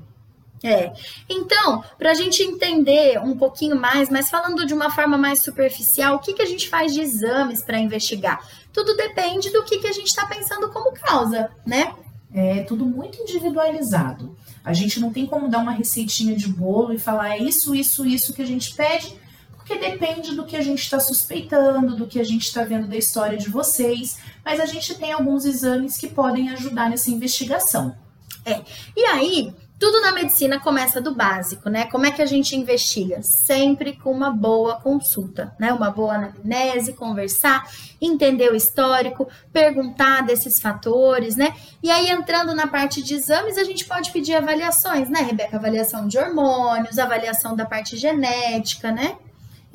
É. 0.62 0.92
Então, 1.28 1.84
para 1.98 2.10
a 2.10 2.14
gente 2.14 2.42
entender 2.42 3.18
um 3.20 3.36
pouquinho 3.36 3.76
mais, 3.76 4.08
mas 4.08 4.30
falando 4.30 4.66
de 4.66 4.74
uma 4.74 4.90
forma 4.90 5.16
mais 5.16 5.42
superficial, 5.42 6.16
o 6.16 6.18
que, 6.18 6.32
que 6.32 6.42
a 6.42 6.46
gente 6.46 6.68
faz 6.68 6.94
de 6.94 7.00
exames 7.00 7.62
para 7.62 7.78
investigar? 7.78 8.46
Tudo 8.72 8.96
depende 8.96 9.50
do 9.50 9.64
que, 9.64 9.78
que 9.78 9.86
a 9.86 9.92
gente 9.92 10.08
está 10.08 10.26
pensando 10.26 10.68
como 10.70 10.92
causa, 10.92 11.50
né? 11.64 11.94
É 12.34 12.62
tudo 12.62 12.84
muito 12.84 13.20
individualizado. 13.20 14.36
A 14.64 14.72
gente 14.72 14.98
não 15.00 15.12
tem 15.12 15.26
como 15.26 15.48
dar 15.48 15.58
uma 15.58 15.72
receitinha 15.72 16.34
de 16.34 16.48
bolo 16.48 16.92
e 16.92 16.98
falar 16.98 17.36
é 17.36 17.38
isso, 17.38 17.74
isso, 17.74 18.04
isso 18.04 18.34
que 18.34 18.42
a 18.42 18.46
gente 18.46 18.74
pede, 18.74 19.16
porque 19.56 19.76
depende 19.76 20.34
do 20.34 20.44
que 20.44 20.56
a 20.56 20.62
gente 20.62 20.80
está 20.80 21.00
suspeitando, 21.00 21.96
do 21.96 22.06
que 22.06 22.20
a 22.20 22.24
gente 22.24 22.42
está 22.42 22.62
vendo 22.64 22.86
da 22.86 22.96
história 22.96 23.38
de 23.38 23.48
vocês. 23.48 24.18
Mas 24.44 24.60
a 24.60 24.66
gente 24.66 24.94
tem 24.94 25.12
alguns 25.12 25.44
exames 25.44 25.96
que 25.96 26.08
podem 26.08 26.50
ajudar 26.50 26.90
nessa 26.90 27.10
investigação. 27.10 27.96
É. 28.44 28.62
E 28.96 29.04
aí, 29.06 29.54
tudo 29.78 30.00
na 30.00 30.12
medicina 30.12 30.58
começa 30.58 31.00
do 31.00 31.14
básico, 31.14 31.68
né? 31.68 31.86
Como 31.86 32.06
é 32.06 32.10
que 32.10 32.22
a 32.22 32.26
gente 32.26 32.56
investiga? 32.56 33.22
Sempre 33.22 33.94
com 33.94 34.10
uma 34.10 34.30
boa 34.30 34.80
consulta, 34.80 35.54
né? 35.58 35.72
Uma 35.72 35.90
boa 35.90 36.14
anamnese, 36.14 36.94
conversar, 36.94 37.70
entender 38.00 38.50
o 38.50 38.56
histórico, 38.56 39.28
perguntar 39.52 40.22
desses 40.22 40.60
fatores, 40.60 41.36
né? 41.36 41.54
E 41.82 41.90
aí, 41.90 42.08
entrando 42.08 42.54
na 42.54 42.66
parte 42.66 43.02
de 43.02 43.14
exames, 43.14 43.58
a 43.58 43.64
gente 43.64 43.84
pode 43.84 44.10
pedir 44.12 44.34
avaliações, 44.34 45.10
né, 45.10 45.20
Rebeca? 45.20 45.56
Avaliação 45.56 46.08
de 46.08 46.18
hormônios, 46.18 46.98
avaliação 46.98 47.54
da 47.54 47.66
parte 47.66 47.96
genética, 47.96 48.90
né? 48.90 49.16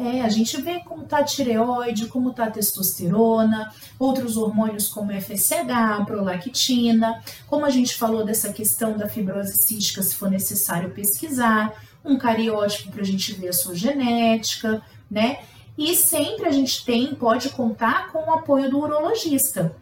É, 0.03 0.21
a 0.21 0.29
gente 0.29 0.59
vê 0.59 0.79
como 0.79 1.03
tá 1.03 1.19
a 1.19 1.23
tireoide, 1.23 2.07
como 2.07 2.33
tá 2.33 2.45
a 2.45 2.51
testosterona, 2.51 3.71
outros 3.99 4.35
hormônios 4.35 4.87
como 4.87 5.11
FSH, 5.11 6.05
prolactina, 6.07 7.21
como 7.45 7.67
a 7.67 7.69
gente 7.69 7.93
falou 7.93 8.25
dessa 8.25 8.51
questão 8.51 8.97
da 8.97 9.07
fibrose 9.07 9.53
cística, 9.61 10.01
se 10.01 10.15
for 10.15 10.31
necessário 10.31 10.89
pesquisar, 10.89 11.71
um 12.03 12.17
cariótipo 12.17 12.91
para 12.91 13.01
a 13.01 13.05
gente 13.05 13.31
ver 13.33 13.49
a 13.49 13.53
sua 13.53 13.75
genética, 13.75 14.81
né? 15.09 15.41
E 15.77 15.95
sempre 15.95 16.47
a 16.47 16.51
gente 16.51 16.83
tem, 16.83 17.13
pode 17.13 17.49
contar 17.49 18.11
com 18.11 18.27
o 18.27 18.33
apoio 18.33 18.71
do 18.71 18.79
urologista. 18.79 19.75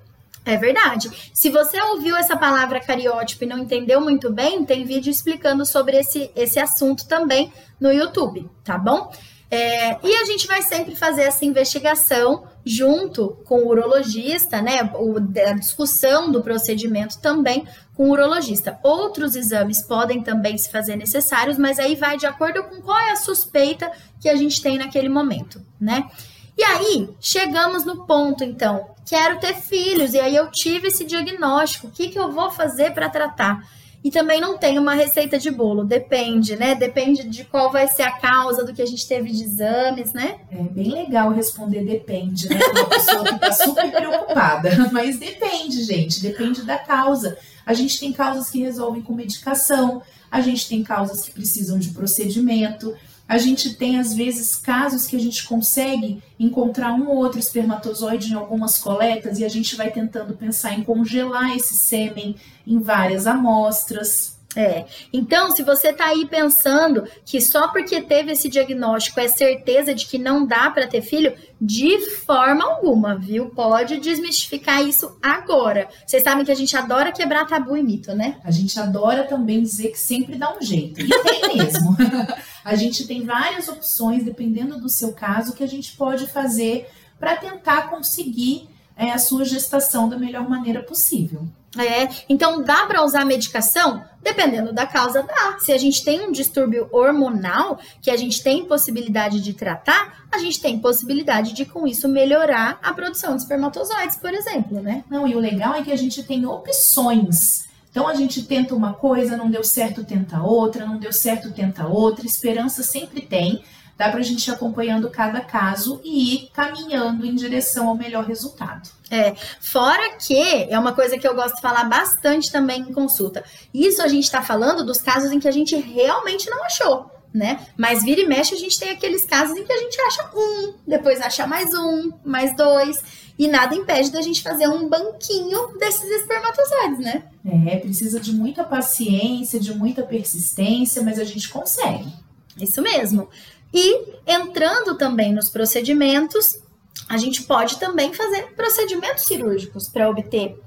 É 0.43 0.57
verdade. 0.57 1.31
Se 1.33 1.49
você 1.49 1.79
ouviu 1.79 2.17
essa 2.17 2.35
palavra 2.35 2.81
cariótipo 2.81 3.45
e 3.45 3.47
não 3.47 3.59
entendeu 3.59 4.01
muito 4.01 4.29
bem, 4.29 4.65
tem 4.65 4.83
vídeo 4.83 5.11
explicando 5.11 5.65
sobre 5.65 5.97
esse, 5.97 6.29
esse 6.35 6.59
assunto 6.59 7.07
também 7.07 7.53
no 7.79 7.89
YouTube, 7.89 8.49
tá 8.65 8.77
bom? 8.77 9.11
É, 9.51 9.97
e 10.05 10.15
a 10.15 10.25
gente 10.25 10.45
vai 10.45 10.61
sempre 10.61 10.95
fazer 10.95 11.23
essa 11.23 11.43
investigação 11.43 12.43
junto 12.63 13.29
com 13.45 13.61
o 13.63 13.69
urologista, 13.69 14.61
né? 14.61 14.91
O, 14.93 15.17
a 15.17 15.53
discussão 15.53 16.31
do 16.31 16.43
procedimento 16.43 17.19
também 17.19 17.67
com 17.95 18.09
o 18.09 18.11
urologista. 18.11 18.79
Outros 18.83 19.35
exames 19.35 19.81
podem 19.81 20.21
também 20.21 20.55
se 20.57 20.69
fazer 20.71 20.95
necessários, 20.95 21.57
mas 21.57 21.79
aí 21.79 21.95
vai 21.95 22.15
de 22.15 22.27
acordo 22.27 22.63
com 22.63 22.79
qual 22.81 22.97
é 22.97 23.11
a 23.11 23.15
suspeita 23.15 23.91
que 24.21 24.29
a 24.29 24.35
gente 24.35 24.61
tem 24.61 24.77
naquele 24.77 25.09
momento, 25.09 25.59
né? 25.79 26.07
E 26.55 26.63
aí, 26.63 27.09
chegamos 27.19 27.85
no 27.85 28.05
ponto, 28.05 28.43
então, 28.43 28.89
quero 29.05 29.39
ter 29.39 29.55
filhos, 29.55 30.13
e 30.13 30.19
aí 30.19 30.35
eu 30.35 30.51
tive 30.51 30.89
esse 30.89 31.05
diagnóstico, 31.05 31.87
o 31.87 31.91
que, 31.91 32.09
que 32.09 32.19
eu 32.19 32.31
vou 32.31 32.51
fazer 32.51 32.91
para 32.91 33.09
tratar? 33.09 33.63
E 34.01 34.09
também 34.09 34.39
não 34.39 34.57
tem 34.57 34.79
uma 34.79 34.93
receita 34.93 35.37
de 35.37 35.51
bolo, 35.51 35.83
depende, 35.83 36.55
né? 36.55 36.73
Depende 36.73 37.27
de 37.27 37.43
qual 37.43 37.69
vai 37.69 37.87
ser 37.87 38.03
a 38.03 38.11
causa 38.11 38.63
do 38.63 38.73
que 38.73 38.81
a 38.81 38.85
gente 38.85 39.05
teve 39.05 39.29
de 39.29 39.43
exames, 39.43 40.13
né? 40.13 40.39
É 40.49 40.63
bem 40.63 40.91
legal 40.91 41.31
responder 41.31 41.83
depende, 41.83 42.47
né? 42.47 42.59
Uma 42.71 42.85
pessoa 42.85 43.25
que 43.25 43.37
tá 43.37 43.51
super 43.51 43.91
preocupada. 43.91 44.69
Mas 44.93 45.19
depende, 45.19 45.83
gente, 45.83 46.21
depende 46.21 46.63
da 46.63 46.77
causa. 46.77 47.37
A 47.65 47.73
gente 47.73 47.99
tem 47.99 48.13
causas 48.13 48.49
que 48.49 48.61
resolvem 48.61 49.01
com 49.01 49.13
medicação, 49.13 50.01
a 50.31 50.39
gente 50.39 50.69
tem 50.69 50.81
causas 50.81 51.21
que 51.21 51.31
precisam 51.31 51.77
de 51.77 51.89
procedimento, 51.89 52.95
a 53.29 53.37
gente 53.37 53.75
tem, 53.75 53.99
às 53.99 54.11
vezes, 54.11 54.55
casos 54.55 55.05
que 55.05 55.15
a 55.15 55.19
gente 55.19 55.47
consegue 55.47 56.19
encontrar 56.39 56.93
um 56.93 57.07
ou 57.09 57.17
outro 57.17 57.37
espermatozoide 57.37 58.31
em 58.31 58.35
algumas 58.35 58.79
coletas 58.79 59.37
e 59.37 59.45
a 59.45 59.47
gente 59.47 59.75
vai 59.75 59.91
tentando 59.91 60.33
pensar 60.33 60.73
em 60.73 60.83
congelar 60.83 61.55
esse 61.55 61.75
sêmen 61.75 62.35
em 62.65 62.79
várias 62.79 63.27
amostras. 63.27 64.39
É. 64.55 64.85
Então, 65.13 65.51
se 65.51 65.61
você 65.61 65.93
tá 65.93 66.07
aí 66.07 66.25
pensando 66.25 67.03
que 67.23 67.39
só 67.39 67.67
porque 67.67 68.01
teve 68.01 68.31
esse 68.31 68.49
diagnóstico 68.49 69.19
é 69.19 69.27
certeza 69.27 69.93
de 69.93 70.07
que 70.07 70.17
não 70.17 70.43
dá 70.43 70.71
para 70.71 70.87
ter 70.87 71.03
filho, 71.03 71.31
de 71.61 71.99
forma 72.09 72.65
alguma, 72.65 73.15
viu? 73.15 73.51
Pode 73.51 73.99
desmistificar 73.99 74.81
isso 74.81 75.15
agora. 75.21 75.87
Vocês 76.03 76.23
sabem 76.23 76.43
que 76.43 76.51
a 76.51 76.55
gente 76.55 76.75
adora 76.75 77.11
quebrar 77.11 77.45
tabu 77.45 77.77
e 77.77 77.83
mito, 77.83 78.15
né? 78.15 78.37
A 78.43 78.49
gente 78.49 78.79
adora 78.79 79.25
também 79.25 79.61
dizer 79.61 79.89
que 79.89 79.99
sempre 79.99 80.35
dá 80.35 80.51
um 80.51 80.61
jeito. 80.63 80.99
E 80.99 81.07
tem 81.07 81.57
mesmo. 81.57 81.95
a 82.69 82.75
gente 82.75 83.07
tem 83.07 83.25
várias 83.25 83.67
opções, 83.67 84.23
dependendo 84.23 84.79
do 84.79 84.89
seu 84.89 85.11
caso, 85.13 85.53
que 85.53 85.63
a 85.63 85.67
gente 85.67 85.95
pode 85.97 86.27
fazer 86.27 86.87
para 87.19 87.35
tentar 87.35 87.89
conseguir 87.89 88.69
é, 88.95 89.11
a 89.11 89.17
sua 89.17 89.43
gestação 89.43 90.07
da 90.07 90.17
melhor 90.17 90.47
maneira 90.47 90.83
possível. 90.83 91.47
É, 91.77 92.09
então 92.27 92.63
dá 92.63 92.85
para 92.85 93.03
usar 93.03 93.25
medicação? 93.25 94.03
Dependendo 94.21 94.73
da 94.73 94.85
causa, 94.85 95.23
dá. 95.23 95.57
Se 95.59 95.71
a 95.71 95.77
gente 95.77 96.03
tem 96.03 96.27
um 96.27 96.31
distúrbio 96.31 96.89
hormonal 96.91 97.79
que 98.01 98.11
a 98.11 98.17
gente 98.17 98.41
tem 98.43 98.65
possibilidade 98.65 99.39
de 99.39 99.53
tratar, 99.53 100.25
a 100.31 100.39
gente 100.39 100.59
tem 100.59 100.79
possibilidade 100.79 101.53
de 101.53 101.65
com 101.65 101.87
isso 101.87 102.07
melhorar 102.07 102.79
a 102.83 102.93
produção 102.93 103.35
de 103.35 103.43
espermatozoides, 103.43 104.17
por 104.17 104.33
exemplo, 104.33 104.81
né? 104.81 105.03
Não, 105.09 105.27
e 105.27 105.35
o 105.35 105.39
legal 105.39 105.73
é 105.75 105.83
que 105.83 105.91
a 105.91 105.97
gente 105.97 106.23
tem 106.23 106.45
opções. 106.45 107.68
Então 107.91 108.07
a 108.07 108.13
gente 108.13 108.43
tenta 108.43 108.75
uma 108.75 108.93
coisa, 108.93 109.35
não 109.35 109.49
deu 109.49 109.63
certo, 109.63 110.03
tenta 110.03 110.41
outra, 110.41 110.85
não 110.85 110.97
deu 110.97 111.11
certo, 111.11 111.51
tenta 111.51 111.87
outra. 111.87 112.25
Esperança 112.25 112.83
sempre 112.83 113.21
tem. 113.21 113.63
Dá 113.97 114.09
para 114.09 114.19
a 114.19 114.23
gente 114.23 114.47
ir 114.47 114.51
acompanhando 114.51 115.09
cada 115.09 115.41
caso 115.41 115.99
e 116.05 116.35
ir 116.35 116.49
caminhando 116.53 117.25
em 117.25 117.35
direção 117.35 117.89
ao 117.89 117.95
melhor 117.95 118.23
resultado. 118.23 118.89
É, 119.11 119.35
fora 119.59 120.15
que 120.15 120.37
é 120.69 120.79
uma 120.79 120.93
coisa 120.93 121.17
que 121.17 121.27
eu 121.27 121.35
gosto 121.35 121.55
de 121.55 121.61
falar 121.61 121.83
bastante 121.83 122.49
também 122.49 122.81
em 122.81 122.93
consulta. 122.93 123.43
Isso 123.73 124.01
a 124.01 124.07
gente 124.07 124.23
está 124.23 124.41
falando 124.41 124.85
dos 124.85 125.01
casos 125.01 125.31
em 125.31 125.39
que 125.39 125.49
a 125.49 125.51
gente 125.51 125.75
realmente 125.75 126.49
não 126.49 126.63
achou, 126.63 127.11
né? 127.33 127.67
Mas 127.77 128.03
vira 128.03 128.21
e 128.21 128.27
mexe 128.27 128.55
a 128.55 128.57
gente 128.57 128.79
tem 128.79 128.89
aqueles 128.89 129.25
casos 129.25 129.55
em 129.55 129.63
que 129.63 129.71
a 129.71 129.77
gente 129.77 129.99
acha 130.01 130.29
um, 130.35 130.73
depois 130.87 131.21
acha 131.21 131.45
mais 131.45 131.73
um, 131.73 132.11
mais 132.23 132.55
dois. 132.55 133.29
E 133.37 133.47
nada 133.47 133.73
impede 133.73 134.11
da 134.11 134.21
gente 134.21 134.41
fazer 134.41 134.67
um 134.67 134.89
banquinho 134.89 135.77
desses 135.77 136.09
espermatozoides, 136.09 136.99
né? 136.99 137.23
É, 137.67 137.77
precisa 137.77 138.19
de 138.19 138.33
muita 138.33 138.65
paciência, 138.65 139.59
de 139.59 139.73
muita 139.73 140.03
persistência, 140.03 141.01
mas 141.01 141.17
a 141.17 141.23
gente 141.23 141.47
consegue. 141.47 142.11
Isso 142.59 142.81
mesmo. 142.81 143.29
E 143.73 144.13
entrando 144.27 144.97
também 144.97 145.33
nos 145.33 145.49
procedimentos, 145.49 146.59
a 147.07 147.17
gente 147.17 147.43
pode 147.43 147.79
também 147.79 148.13
fazer 148.13 148.53
procedimentos 148.55 149.23
cirúrgicos 149.23 149.87
para 149.87 150.09
obter 150.09 150.59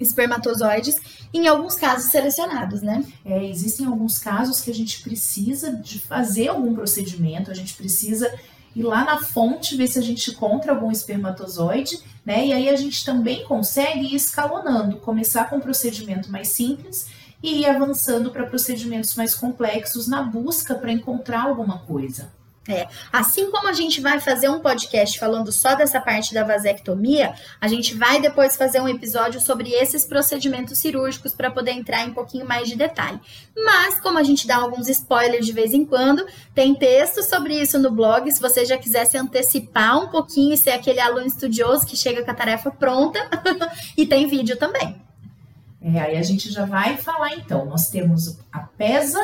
espermatozoides 0.00 0.96
em 1.32 1.46
alguns 1.46 1.74
casos 1.74 2.10
selecionados, 2.10 2.82
né? 2.82 3.04
É, 3.24 3.44
existem 3.44 3.86
alguns 3.86 4.18
casos 4.18 4.60
que 4.60 4.70
a 4.70 4.74
gente 4.74 5.02
precisa 5.02 5.72
de 5.72 5.98
fazer 5.98 6.48
algum 6.48 6.74
procedimento, 6.74 7.50
a 7.50 7.54
gente 7.54 7.74
precisa 7.74 8.32
ir 8.74 8.82
lá 8.82 9.04
na 9.04 9.18
fonte 9.18 9.76
ver 9.76 9.86
se 9.86 9.98
a 9.98 10.02
gente 10.02 10.30
encontra 10.30 10.72
algum 10.72 10.90
espermatozoide, 10.90 11.98
né? 12.24 12.46
E 12.46 12.52
aí 12.52 12.68
a 12.68 12.76
gente 12.76 13.04
também 13.04 13.44
consegue 13.44 14.00
ir 14.00 14.14
escalonando, 14.14 14.98
começar 14.98 15.48
com 15.48 15.56
um 15.56 15.60
procedimento 15.60 16.30
mais 16.30 16.48
simples 16.48 17.06
e 17.42 17.60
ir 17.60 17.66
avançando 17.66 18.30
para 18.30 18.46
procedimentos 18.46 19.14
mais 19.14 19.34
complexos 19.34 20.06
na 20.06 20.22
busca 20.22 20.74
para 20.74 20.92
encontrar 20.92 21.44
alguma 21.44 21.78
coisa. 21.80 22.32
É, 22.68 22.88
assim 23.12 23.50
como 23.50 23.68
a 23.68 23.72
gente 23.72 24.00
vai 24.00 24.18
fazer 24.18 24.48
um 24.48 24.58
podcast 24.58 25.18
falando 25.18 25.52
só 25.52 25.76
dessa 25.76 26.00
parte 26.00 26.34
da 26.34 26.42
vasectomia, 26.42 27.32
a 27.60 27.68
gente 27.68 27.94
vai 27.94 28.20
depois 28.20 28.56
fazer 28.56 28.80
um 28.80 28.88
episódio 28.88 29.40
sobre 29.40 29.70
esses 29.70 30.04
procedimentos 30.04 30.78
cirúrgicos 30.78 31.32
para 31.32 31.50
poder 31.50 31.70
entrar 31.70 32.04
em 32.04 32.10
um 32.10 32.14
pouquinho 32.14 32.44
mais 32.44 32.68
de 32.68 32.74
detalhe. 32.74 33.20
Mas, 33.56 34.00
como 34.00 34.18
a 34.18 34.22
gente 34.24 34.46
dá 34.46 34.56
alguns 34.56 34.88
spoilers 34.88 35.46
de 35.46 35.52
vez 35.52 35.72
em 35.72 35.84
quando, 35.84 36.26
tem 36.54 36.74
texto 36.74 37.22
sobre 37.22 37.54
isso 37.54 37.78
no 37.78 37.90
blog. 37.90 38.30
Se 38.32 38.40
você 38.40 38.64
já 38.64 38.76
quiser 38.76 39.04
se 39.06 39.16
antecipar 39.16 39.98
um 39.98 40.08
pouquinho 40.08 40.54
e 40.54 40.58
ser 40.58 40.70
aquele 40.70 41.00
aluno 41.00 41.26
estudioso 41.26 41.86
que 41.86 41.96
chega 41.96 42.24
com 42.24 42.30
a 42.30 42.34
tarefa 42.34 42.70
pronta, 42.70 43.18
e 43.96 44.04
tem 44.06 44.26
vídeo 44.26 44.56
também. 44.56 45.00
É, 45.80 46.00
aí 46.00 46.16
a 46.16 46.22
gente 46.22 46.50
já 46.50 46.64
vai 46.64 46.96
falar 46.96 47.34
então. 47.34 47.64
Nós 47.64 47.88
temos 47.88 48.38
a 48.52 48.60
PESA, 48.60 49.20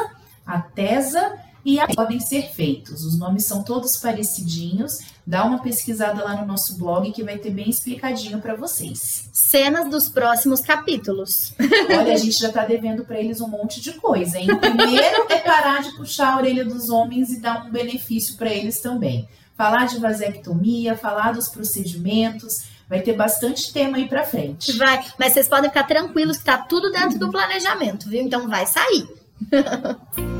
a 0.47 0.61
TESA 0.61 1.39
e 1.65 1.79
podem 1.95 2.19
ser 2.19 2.53
feitos. 2.53 3.05
Os 3.05 3.19
nomes 3.19 3.45
são 3.45 3.63
todos 3.63 3.97
parecidinhos. 3.97 4.99
Dá 5.27 5.45
uma 5.45 5.61
pesquisada 5.61 6.23
lá 6.25 6.37
no 6.37 6.47
nosso 6.47 6.77
blog 6.77 7.11
que 7.13 7.23
vai 7.23 7.39
ter 7.39 7.51
bem 7.51 7.71
explicadinho 7.71 8.41
para 8.41 8.57
vocês. 8.57 9.29
Cenas 9.33 9.89
dos 9.89 10.09
próximos 10.09 10.61
capítulos. 10.61 11.55
Olha, 11.89 12.15
a 12.15 12.17
gente 12.17 12.39
já 12.39 12.51
tá 12.51 12.65
devendo 12.65 13.05
para 13.05 13.21
eles 13.21 13.41
um 13.41 13.49
monte 13.49 13.81
de 13.81 13.93
coisa, 13.93 14.39
hein? 14.39 14.49
Primeiro 14.59 15.27
é 15.29 15.39
parar 15.39 15.83
de 15.83 15.97
puxar 15.97 16.35
a 16.35 16.37
orelha 16.37 16.65
dos 16.65 16.91
homens 16.91 17.31
e 17.31 17.41
dar 17.41 17.65
um 17.65 17.71
benefício 17.71 18.37
para 18.37 18.51
eles 18.51 18.81
também. 18.81 19.29
Falar 19.57 19.87
de 19.87 19.99
vasectomia, 19.99 20.97
falar 20.97 21.33
dos 21.33 21.49
procedimentos, 21.49 22.73
Vai 22.93 23.01
ter 23.01 23.15
bastante 23.15 23.73
tema 23.73 23.97
aí 23.97 24.07
para 24.07 24.23
frente. 24.23 24.77
Vai, 24.77 25.03
mas 25.19 25.33
vocês 25.33 25.49
podem 25.49 25.71
ficar 25.71 25.85
tranquilos 25.85 26.37
que 26.37 26.45
tá 26.45 26.59
tudo 26.59 26.93
dentro 26.93 27.19
do 27.19 27.31
planejamento, 27.31 28.07
viu? 28.07 28.21
Então 28.21 28.47
vai 28.47 28.67
sair. 28.67 29.09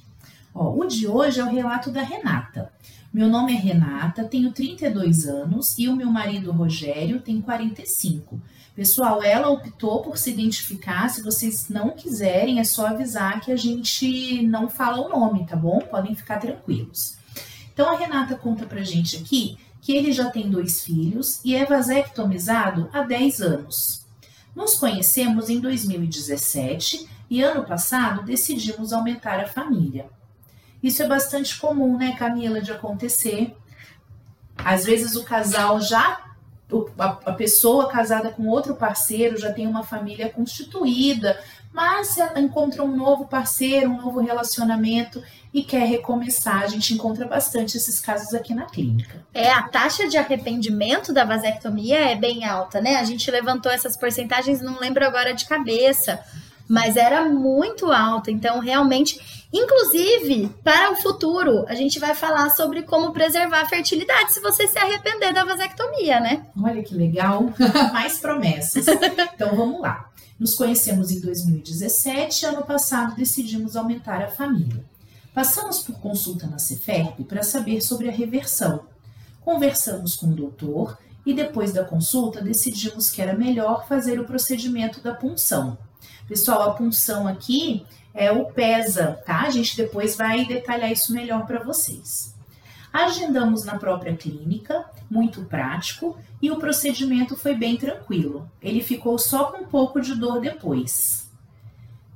Ó, 0.54 0.74
o 0.74 0.86
de 0.86 1.06
hoje 1.06 1.40
é 1.40 1.44
o 1.44 1.48
relato 1.48 1.90
da 1.90 2.02
Renata. 2.02 2.70
Meu 3.12 3.28
nome 3.28 3.52
é 3.52 3.56
Renata, 3.56 4.24
tenho 4.24 4.52
32 4.52 5.26
anos 5.26 5.76
e 5.78 5.88
o 5.88 5.96
meu 5.96 6.10
marido 6.10 6.52
Rogério 6.52 7.20
tem 7.20 7.40
45. 7.40 8.40
Pessoal, 8.74 9.22
ela 9.22 9.48
optou 9.48 10.00
por 10.00 10.16
se 10.16 10.30
identificar. 10.30 11.08
Se 11.08 11.22
vocês 11.22 11.68
não 11.68 11.90
quiserem, 11.90 12.60
é 12.60 12.64
só 12.64 12.86
avisar 12.86 13.40
que 13.40 13.50
a 13.50 13.56
gente 13.56 14.42
não 14.42 14.68
fala 14.68 15.04
o 15.04 15.08
nome, 15.08 15.44
tá 15.44 15.56
bom? 15.56 15.80
Podem 15.80 16.14
ficar 16.14 16.38
tranquilos. 16.38 17.16
Então 17.72 17.88
a 17.88 17.96
Renata 17.96 18.36
conta 18.36 18.66
pra 18.66 18.82
gente 18.82 19.16
aqui 19.16 19.56
que 19.90 19.96
ele 19.96 20.12
já 20.12 20.30
tem 20.30 20.48
dois 20.48 20.82
filhos 20.82 21.40
e 21.44 21.56
é 21.56 21.66
vasectomizado 21.66 22.88
há 22.92 23.02
10 23.02 23.40
anos. 23.40 24.06
Nos 24.54 24.76
conhecemos 24.76 25.48
em 25.48 25.58
2017 25.58 27.08
e 27.28 27.42
ano 27.42 27.64
passado 27.64 28.22
decidimos 28.22 28.92
aumentar 28.92 29.40
a 29.40 29.48
família. 29.48 30.08
Isso 30.80 31.02
é 31.02 31.08
bastante 31.08 31.58
comum, 31.58 31.98
né, 31.98 32.14
Camila, 32.16 32.60
de 32.60 32.70
acontecer. 32.70 33.52
Às 34.56 34.84
vezes 34.84 35.16
o 35.16 35.24
casal 35.24 35.80
já 35.80 36.24
a, 36.96 37.32
pessoa 37.32 37.88
casada 37.88 38.30
com 38.30 38.46
outro 38.46 38.76
parceiro 38.76 39.36
já 39.36 39.52
tem 39.52 39.66
uma 39.66 39.82
família 39.82 40.30
constituída, 40.30 41.36
mas 41.72 42.08
se 42.08 42.22
encontra 42.38 42.82
um 42.82 42.96
novo 42.96 43.26
parceiro, 43.26 43.90
um 43.90 44.00
novo 44.00 44.20
relacionamento 44.20 45.22
e 45.52 45.62
quer 45.62 45.86
recomeçar, 45.86 46.62
a 46.62 46.66
gente 46.66 46.94
encontra 46.94 47.26
bastante 47.26 47.76
esses 47.76 48.00
casos 48.00 48.34
aqui 48.34 48.54
na 48.54 48.66
clínica. 48.66 49.24
É, 49.34 49.50
a 49.50 49.62
taxa 49.62 50.08
de 50.08 50.16
arrependimento 50.16 51.12
da 51.12 51.24
vasectomia 51.24 51.98
é 51.98 52.14
bem 52.14 52.44
alta, 52.44 52.80
né? 52.80 52.96
A 52.96 53.04
gente 53.04 53.30
levantou 53.30 53.70
essas 53.70 53.96
porcentagens, 53.96 54.60
não 54.60 54.78
lembro 54.78 55.04
agora 55.04 55.34
de 55.34 55.46
cabeça, 55.46 56.20
mas 56.68 56.96
era 56.96 57.24
muito 57.24 57.90
alta. 57.90 58.30
Então, 58.30 58.60
realmente, 58.60 59.20
inclusive, 59.52 60.48
para 60.62 60.92
o 60.92 60.96
futuro, 61.02 61.64
a 61.66 61.74
gente 61.74 61.98
vai 61.98 62.14
falar 62.14 62.50
sobre 62.50 62.82
como 62.82 63.12
preservar 63.12 63.62
a 63.62 63.68
fertilidade 63.68 64.32
se 64.32 64.40
você 64.40 64.68
se 64.68 64.78
arrepender 64.78 65.32
da 65.32 65.44
vasectomia, 65.44 66.20
né? 66.20 66.46
Olha 66.62 66.82
que 66.82 66.94
legal, 66.94 67.52
mais 67.92 68.18
promessas. 68.18 68.86
Então, 69.34 69.56
vamos 69.56 69.80
lá. 69.80 70.09
Nos 70.40 70.54
conhecemos 70.54 71.10
em 71.10 71.20
2017 71.20 72.42
e 72.42 72.48
ano 72.48 72.62
passado 72.62 73.14
decidimos 73.14 73.76
aumentar 73.76 74.22
a 74.22 74.30
família. 74.30 74.82
Passamos 75.34 75.80
por 75.80 75.96
consulta 76.00 76.46
na 76.46 76.58
Ceferp 76.58 77.20
para 77.24 77.42
saber 77.42 77.82
sobre 77.82 78.08
a 78.08 78.12
reversão. 78.12 78.86
Conversamos 79.42 80.16
com 80.16 80.28
o 80.28 80.34
doutor 80.34 80.96
e 81.26 81.34
depois 81.34 81.74
da 81.74 81.84
consulta 81.84 82.40
decidimos 82.40 83.10
que 83.10 83.20
era 83.20 83.36
melhor 83.36 83.86
fazer 83.86 84.18
o 84.18 84.24
procedimento 84.24 85.02
da 85.02 85.12
punção. 85.12 85.76
Pessoal, 86.26 86.62
a 86.62 86.74
punção 86.74 87.28
aqui 87.28 87.84
é 88.14 88.32
o 88.32 88.46
PESA, 88.46 89.20
tá? 89.26 89.42
A 89.42 89.50
gente 89.50 89.76
depois 89.76 90.16
vai 90.16 90.46
detalhar 90.46 90.90
isso 90.90 91.12
melhor 91.12 91.46
para 91.46 91.62
vocês. 91.62 92.34
Agendamos 92.92 93.64
na 93.64 93.78
própria 93.78 94.16
clínica, 94.16 94.84
muito 95.08 95.44
prático, 95.44 96.18
e 96.42 96.50
o 96.50 96.56
procedimento 96.56 97.36
foi 97.36 97.54
bem 97.54 97.76
tranquilo. 97.76 98.50
Ele 98.60 98.82
ficou 98.82 99.18
só 99.18 99.44
com 99.44 99.62
um 99.62 99.66
pouco 99.66 100.00
de 100.00 100.14
dor 100.14 100.40
depois. 100.40 101.30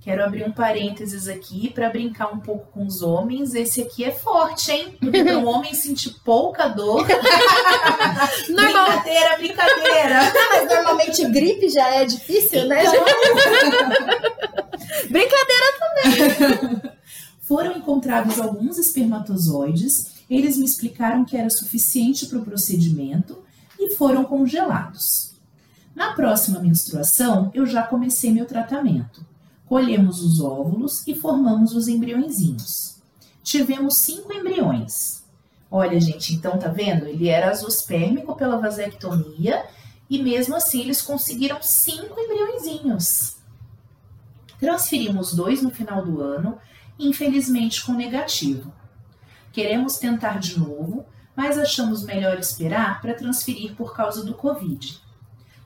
Quero 0.04 0.22
abrir 0.22 0.44
um 0.44 0.52
parênteses 0.52 1.26
aqui 1.28 1.70
para 1.70 1.88
brincar 1.88 2.30
um 2.30 2.38
pouco 2.38 2.66
com 2.72 2.86
os 2.86 3.00
homens. 3.00 3.54
Esse 3.54 3.80
aqui 3.80 4.04
é 4.04 4.10
forte, 4.10 4.70
hein? 4.70 4.98
Porque 5.00 5.24
para 5.24 5.38
um 5.38 5.46
homem 5.46 5.72
sentir 5.72 6.16
pouca 6.22 6.68
dor. 6.68 7.06
Normal... 8.50 8.90
Brincadeira, 8.90 9.38
brincadeira. 9.38 10.30
Não, 10.34 10.48
mas 10.50 10.68
normalmente 10.68 11.24
gripe 11.30 11.70
já 11.70 11.88
é 11.94 12.04
difícil, 12.04 12.66
né? 12.66 12.84
então... 12.84 13.02
brincadeira 15.08 15.64
também. 15.80 16.82
Foram 17.40 17.72
encontrados 17.72 18.38
alguns 18.38 18.76
espermatozoides 18.76 20.13
eles 20.36 20.56
me 20.56 20.64
explicaram 20.64 21.24
que 21.24 21.36
era 21.36 21.50
suficiente 21.50 22.26
para 22.26 22.38
o 22.38 22.44
procedimento 22.44 23.42
e 23.78 23.94
foram 23.94 24.24
congelados. 24.24 25.34
Na 25.94 26.12
próxima 26.12 26.60
menstruação, 26.60 27.50
eu 27.54 27.64
já 27.64 27.82
comecei 27.82 28.32
meu 28.32 28.46
tratamento. 28.46 29.24
Colhemos 29.66 30.22
os 30.22 30.40
óvulos 30.40 31.06
e 31.06 31.14
formamos 31.14 31.74
os 31.74 31.88
embriõezinhos. 31.88 32.96
Tivemos 33.42 33.96
cinco 33.98 34.32
embriões. 34.32 35.22
Olha, 35.70 36.00
gente, 36.00 36.34
então 36.34 36.58
tá 36.58 36.68
vendo? 36.68 37.06
Ele 37.06 37.28
era 37.28 37.50
azospérmico 37.50 38.34
pela 38.36 38.58
vasectomia 38.58 39.64
e 40.08 40.22
mesmo 40.22 40.54
assim 40.56 40.80
eles 40.80 41.02
conseguiram 41.02 41.62
cinco 41.62 42.18
embriõezinhos. 42.18 43.36
Transferimos 44.58 45.34
dois 45.34 45.62
no 45.62 45.70
final 45.70 46.04
do 46.04 46.20
ano, 46.20 46.58
infelizmente 46.98 47.84
com 47.84 47.92
negativo. 47.92 48.72
Queremos 49.54 49.98
tentar 49.98 50.40
de 50.40 50.58
novo, 50.58 51.06
mas 51.36 51.56
achamos 51.56 52.02
melhor 52.02 52.36
esperar 52.40 53.00
para 53.00 53.14
transferir 53.14 53.76
por 53.76 53.94
causa 53.94 54.24
do 54.24 54.34
Covid. 54.34 55.00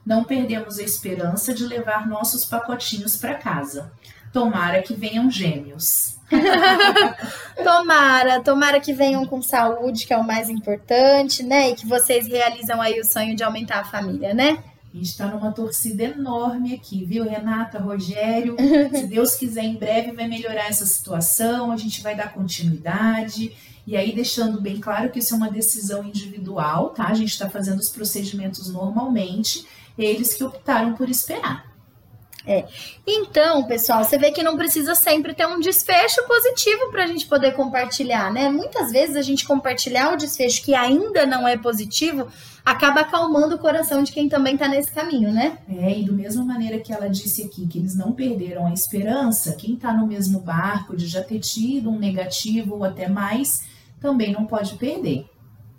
Não 0.04 0.24
perdemos 0.24 0.78
a 0.78 0.82
esperança 0.82 1.54
de 1.54 1.66
levar 1.66 2.06
nossos 2.06 2.44
pacotinhos 2.44 3.16
para 3.16 3.36
casa. 3.36 3.90
Tomara 4.30 4.82
que 4.82 4.92
venham 4.92 5.30
gêmeos. 5.30 6.18
tomara, 7.64 8.42
tomara 8.42 8.78
que 8.78 8.92
venham 8.92 9.24
com 9.24 9.40
saúde, 9.40 10.06
que 10.06 10.12
é 10.12 10.18
o 10.18 10.22
mais 10.22 10.50
importante, 10.50 11.42
né? 11.42 11.70
E 11.70 11.74
que 11.74 11.86
vocês 11.86 12.28
realizam 12.28 12.82
aí 12.82 13.00
o 13.00 13.04
sonho 13.06 13.34
de 13.34 13.42
aumentar 13.42 13.80
a 13.80 13.84
família, 13.84 14.34
né? 14.34 14.62
A 14.92 14.96
gente 14.98 15.06
está 15.06 15.26
numa 15.26 15.50
torcida 15.52 16.04
enorme 16.04 16.74
aqui, 16.74 17.06
viu, 17.06 17.24
Renata, 17.24 17.78
Rogério? 17.78 18.54
Se 18.92 19.06
Deus 19.06 19.34
quiser, 19.34 19.64
em 19.64 19.76
breve 19.76 20.12
vai 20.12 20.28
melhorar 20.28 20.66
essa 20.68 20.84
situação, 20.84 21.72
a 21.72 21.76
gente 21.78 22.02
vai 22.02 22.14
dar 22.14 22.34
continuidade. 22.34 23.56
E 23.88 23.96
aí, 23.96 24.14
deixando 24.14 24.60
bem 24.60 24.78
claro 24.78 25.08
que 25.08 25.18
isso 25.18 25.32
é 25.32 25.36
uma 25.38 25.50
decisão 25.50 26.04
individual, 26.04 26.90
tá? 26.90 27.06
A 27.06 27.14
gente 27.14 27.30
está 27.30 27.48
fazendo 27.48 27.78
os 27.78 27.88
procedimentos 27.88 28.70
normalmente, 28.70 29.66
eles 29.96 30.34
que 30.34 30.44
optaram 30.44 30.92
por 30.92 31.08
esperar. 31.08 31.64
É. 32.46 32.66
Então, 33.06 33.64
pessoal, 33.64 34.04
você 34.04 34.18
vê 34.18 34.30
que 34.30 34.42
não 34.42 34.58
precisa 34.58 34.94
sempre 34.94 35.32
ter 35.32 35.46
um 35.46 35.58
desfecho 35.58 36.22
positivo 36.26 36.90
para 36.90 37.04
a 37.04 37.06
gente 37.06 37.26
poder 37.26 37.52
compartilhar, 37.52 38.30
né? 38.30 38.50
Muitas 38.50 38.92
vezes 38.92 39.16
a 39.16 39.22
gente 39.22 39.46
compartilhar 39.46 40.12
o 40.12 40.18
desfecho 40.18 40.62
que 40.62 40.74
ainda 40.74 41.24
não 41.24 41.48
é 41.48 41.56
positivo 41.56 42.28
acaba 42.62 43.00
acalmando 43.00 43.54
o 43.54 43.58
coração 43.58 44.02
de 44.02 44.12
quem 44.12 44.28
também 44.28 44.52
está 44.52 44.68
nesse 44.68 44.92
caminho, 44.92 45.32
né? 45.32 45.56
É, 45.66 45.98
e 45.98 46.04
do 46.04 46.12
mesma 46.12 46.44
maneira 46.44 46.78
que 46.78 46.92
ela 46.92 47.08
disse 47.08 47.42
aqui 47.42 47.66
que 47.66 47.78
eles 47.78 47.96
não 47.96 48.12
perderam 48.12 48.66
a 48.66 48.72
esperança, 48.74 49.54
quem 49.54 49.74
está 49.74 49.94
no 49.94 50.06
mesmo 50.06 50.40
barco 50.40 50.94
de 50.94 51.06
já 51.06 51.22
ter 51.22 51.38
tido 51.38 51.88
um 51.88 51.98
negativo 51.98 52.74
ou 52.74 52.84
até 52.84 53.08
mais, 53.08 53.62
também 54.00 54.32
não 54.32 54.46
pode 54.46 54.74
perder. 54.76 55.26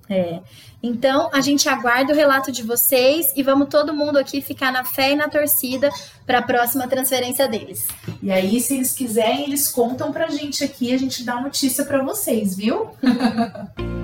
É. 0.10 0.40
Então, 0.82 1.30
a 1.32 1.40
gente 1.40 1.70
aguarda 1.70 2.12
o 2.12 2.16
relato 2.16 2.52
de 2.52 2.64
vocês 2.64 3.32
e 3.36 3.44
vamos 3.44 3.70
todo 3.70 3.94
mundo 3.94 4.18
aqui 4.18 4.42
ficar 4.42 4.72
na 4.72 4.84
fé 4.84 5.12
e 5.12 5.16
na 5.16 5.30
torcida 5.30 5.92
para 6.26 6.40
a 6.40 6.42
próxima 6.42 6.88
transferência 6.88 7.48
deles. 7.48 7.88
E 8.24 8.32
aí, 8.32 8.60
se 8.60 8.74
eles 8.74 8.94
quiserem, 8.94 9.44
eles 9.44 9.68
contam 9.68 10.12
pra 10.12 10.28
gente 10.30 10.64
aqui, 10.64 10.92
a 10.94 10.98
gente 10.98 11.24
dá 11.24 11.40
notícia 11.40 11.86
para 11.86 12.04
vocês, 12.04 12.56
viu? 12.56 12.90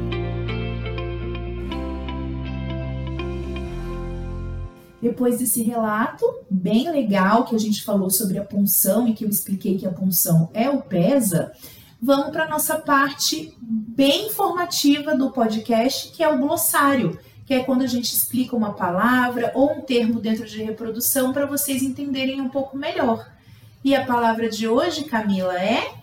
Depois 5.01 5.38
desse 5.38 5.62
relato 5.62 6.25
bem 6.49 6.91
legal 6.91 7.45
que 7.45 7.56
a 7.56 7.60
gente 7.60 7.84
falou 7.84 8.10
sobre 8.10 8.39
a 8.39 8.43
punção 8.43 9.08
e 9.08 9.13
que 9.13 9.23
eu 9.23 9.30
expliquei 9.30 9.78
que 9.78 9.86
a 9.86 9.91
punção 9.91 10.49
é 10.51 10.67
o 10.67 10.82
PESA, 10.82 11.51
vamos 12.06 12.30
para 12.30 12.44
a 12.44 12.48
nossa 12.48 12.78
parte 12.78 13.58
bem 13.60 14.28
informativa 14.28 15.18
do 15.18 15.32
podcast, 15.32 16.12
que 16.12 16.24
é 16.24 16.30
o 16.30 16.38
glossário, 16.38 17.20
que 17.48 17.54
é 17.56 17.63
quando 17.63 17.82
a 17.82 17.88
gente 17.88 18.13
explica 18.13 18.56
uma 18.56 18.74
palavra 18.74 19.52
ou 19.56 19.72
um 19.72 19.82
termo 19.82 20.20
dentro 20.20 20.46
de 20.46 20.62
reprodução 20.62 21.34
para 21.34 21.48
vocês 21.48 21.82
entenderem 21.82 22.39
um 22.39 22.48
pouco 22.48 22.78
melhor. 22.78 23.28
E 23.84 23.96
a 23.96 24.06
palavra 24.06 24.50
de 24.50 24.68
hoje, 24.68 25.06
Camila, 25.06 25.60
é 25.60 25.96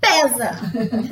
pesa. 0.00 0.50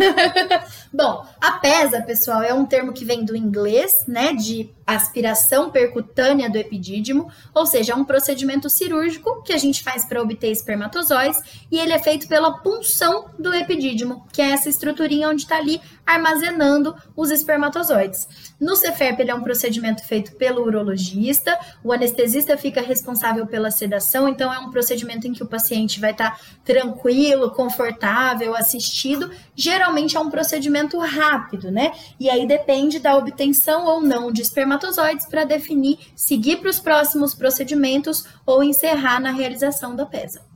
Bom, 0.93 1.27
a 1.41 1.53
pesa, 1.53 2.01
pessoal, 2.03 2.43
é 2.43 2.55
um 2.55 2.65
termo 2.65 2.93
que 2.93 3.05
vem 3.05 3.25
do 3.25 3.37
inglês, 3.37 3.93
né, 4.07 4.33
de 4.33 4.71
aspiração 4.89 5.71
percutânea 5.71 6.49
do 6.49 6.57
epidídimo, 6.57 7.31
ou 7.55 7.67
seja, 7.67 7.93
é 7.93 7.95
um 7.95 8.07
procedimento 8.07 8.71
cirúrgico 8.71 9.43
que 9.43 9.53
a 9.53 9.59
gente 9.59 9.83
faz 9.83 10.07
para 10.07 10.23
obter 10.23 10.51
espermatozoides 10.51 11.39
e 11.71 11.79
ele 11.79 11.93
é 11.93 11.99
feito 11.99 12.27
pela 12.27 12.59
punção 12.61 13.27
do 13.39 13.53
epidídimo, 13.53 14.27
que 14.33 14.41
é 14.41 14.53
essa 14.53 14.71
estruturinha 14.71 15.29
onde 15.29 15.43
está 15.43 15.59
ali 15.59 15.79
armazenando 16.07 16.97
os 17.15 17.31
espermatozoides. 17.31 18.27
No 18.59 18.75
Ceferp, 18.75 19.21
ele 19.21 19.31
é 19.31 19.35
um 19.35 19.43
procedimento 19.43 20.03
feito 20.07 20.33
pelo 20.37 20.63
urologista, 20.63 21.59
o 21.85 21.93
anestesista 21.93 22.57
fica 22.57 22.81
responsável 22.81 23.47
pela 23.47 23.71
sedação, 23.71 24.27
então 24.27 24.51
é 24.51 24.59
um 24.59 24.71
procedimento 24.71 25.27
em 25.27 25.35
que 25.35 25.43
o 25.43 25.47
paciente 25.47 26.01
vai 26.01 26.13
estar 26.13 26.31
tá 26.31 26.41
tranquilo, 26.65 27.51
confortável, 27.51 28.57
assistido. 28.57 29.31
Geralmente 29.55 30.17
é 30.17 30.21
um 30.21 30.31
procedimento 30.31 30.78
rápido, 30.99 31.71
né? 31.71 31.93
E 32.21 32.31
aí 32.31 32.47
depende 32.47 32.99
da 32.99 33.17
obtenção 33.17 33.87
ou 33.87 34.01
não 34.01 34.31
de 34.31 34.43
espermatozoides 34.43 35.27
para 35.27 35.45
definir 35.45 35.99
seguir 36.15 36.59
para 36.59 36.71
os 36.71 36.79
próximos 36.79 37.35
procedimentos 37.35 38.25
ou 38.47 38.63
encerrar 38.63 39.21
na 39.21 39.33
realização 39.33 39.97
da 39.97 40.07
PESA. 40.07 40.47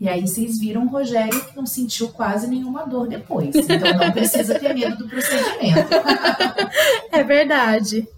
E 0.00 0.08
aí 0.08 0.22
vocês 0.22 0.58
viram 0.58 0.86
o 0.86 0.88
Rogério 0.88 1.44
que 1.44 1.54
não 1.54 1.66
sentiu 1.66 2.08
quase 2.08 2.48
nenhuma 2.48 2.86
dor 2.86 3.06
depois. 3.06 3.54
Então 3.54 3.98
não 3.98 4.10
precisa 4.12 4.58
ter 4.58 4.72
medo 4.72 4.96
do 4.96 5.06
procedimento. 5.06 5.90
é 7.12 7.22
verdade. 7.22 8.08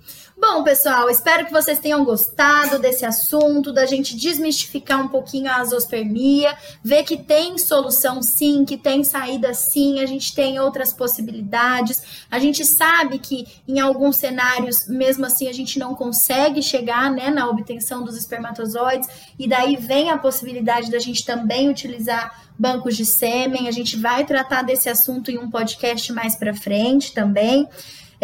Bom, 0.45 0.65
pessoal, 0.65 1.09
espero 1.09 1.47
que 1.47 1.53
vocês 1.53 1.79
tenham 1.79 2.05
gostado 2.05 2.77
desse 2.81 3.07
assunto, 3.07 3.73
da 3.73 3.87
gente 3.87 4.17
desmistificar 4.17 5.01
um 5.01 5.07
pouquinho 5.07 5.49
a 5.49 5.59
azospermia, 5.59 6.59
ver 6.83 7.05
que 7.05 7.17
tem 7.17 7.57
solução 7.57 8.21
sim, 8.21 8.65
que 8.65 8.77
tem 8.77 9.05
saída 9.05 9.55
sim, 9.55 10.01
a 10.01 10.07
gente 10.07 10.35
tem 10.35 10.59
outras 10.59 10.93
possibilidades. 10.93 12.25
A 12.29 12.41
gente 12.41 12.65
sabe 12.65 13.21
que 13.21 13.47
em 13.69 13.79
alguns 13.79 14.17
cenários, 14.17 14.89
mesmo 14.89 15.25
assim, 15.25 15.47
a 15.47 15.53
gente 15.53 15.79
não 15.79 15.95
consegue 15.95 16.61
chegar 16.61 17.09
né, 17.09 17.31
na 17.31 17.49
obtenção 17.49 18.03
dos 18.03 18.17
espermatozoides, 18.17 19.09
e 19.39 19.47
daí 19.47 19.77
vem 19.77 20.11
a 20.11 20.19
possibilidade 20.19 20.91
da 20.91 20.99
gente 20.99 21.25
também 21.25 21.71
utilizar 21.71 22.51
bancos 22.59 22.97
de 22.97 23.07
sêmen. 23.07 23.69
A 23.69 23.73
gente 23.73 23.97
vai 23.97 24.27
tratar 24.27 24.63
desse 24.63 24.89
assunto 24.89 25.31
em 25.31 25.39
um 25.39 25.49
podcast 25.49 26.13
mais 26.13 26.35
para 26.35 26.53
frente 26.53 27.15
também. 27.15 27.69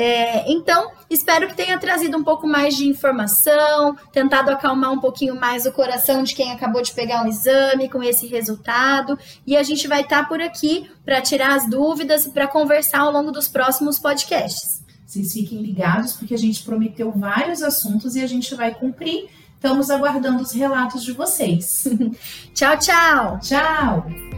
É, 0.00 0.48
então, 0.48 0.92
espero 1.10 1.48
que 1.48 1.56
tenha 1.56 1.76
trazido 1.76 2.16
um 2.16 2.22
pouco 2.22 2.46
mais 2.46 2.76
de 2.76 2.86
informação, 2.86 3.96
tentado 4.12 4.48
acalmar 4.48 4.92
um 4.92 5.00
pouquinho 5.00 5.34
mais 5.34 5.66
o 5.66 5.72
coração 5.72 6.22
de 6.22 6.36
quem 6.36 6.52
acabou 6.52 6.80
de 6.80 6.92
pegar 6.92 7.24
um 7.24 7.26
exame 7.26 7.88
com 7.88 8.00
esse 8.00 8.24
resultado. 8.28 9.18
E 9.44 9.56
a 9.56 9.62
gente 9.64 9.88
vai 9.88 10.02
estar 10.02 10.22
tá 10.22 10.28
por 10.28 10.40
aqui 10.40 10.88
para 11.04 11.20
tirar 11.20 11.56
as 11.56 11.68
dúvidas 11.68 12.26
e 12.26 12.30
para 12.30 12.46
conversar 12.46 13.00
ao 13.00 13.10
longo 13.10 13.32
dos 13.32 13.48
próximos 13.48 13.98
podcasts. 13.98 14.84
Vocês 15.04 15.32
fiquem 15.32 15.60
ligados, 15.60 16.12
porque 16.12 16.34
a 16.34 16.38
gente 16.38 16.62
prometeu 16.62 17.10
vários 17.10 17.60
assuntos 17.60 18.14
e 18.14 18.22
a 18.22 18.26
gente 18.28 18.54
vai 18.54 18.72
cumprir. 18.72 19.28
Estamos 19.56 19.90
aguardando 19.90 20.40
os 20.40 20.52
relatos 20.52 21.02
de 21.02 21.10
vocês. 21.10 21.88
tchau, 22.54 22.78
tchau! 22.78 23.40
Tchau! 23.40 24.37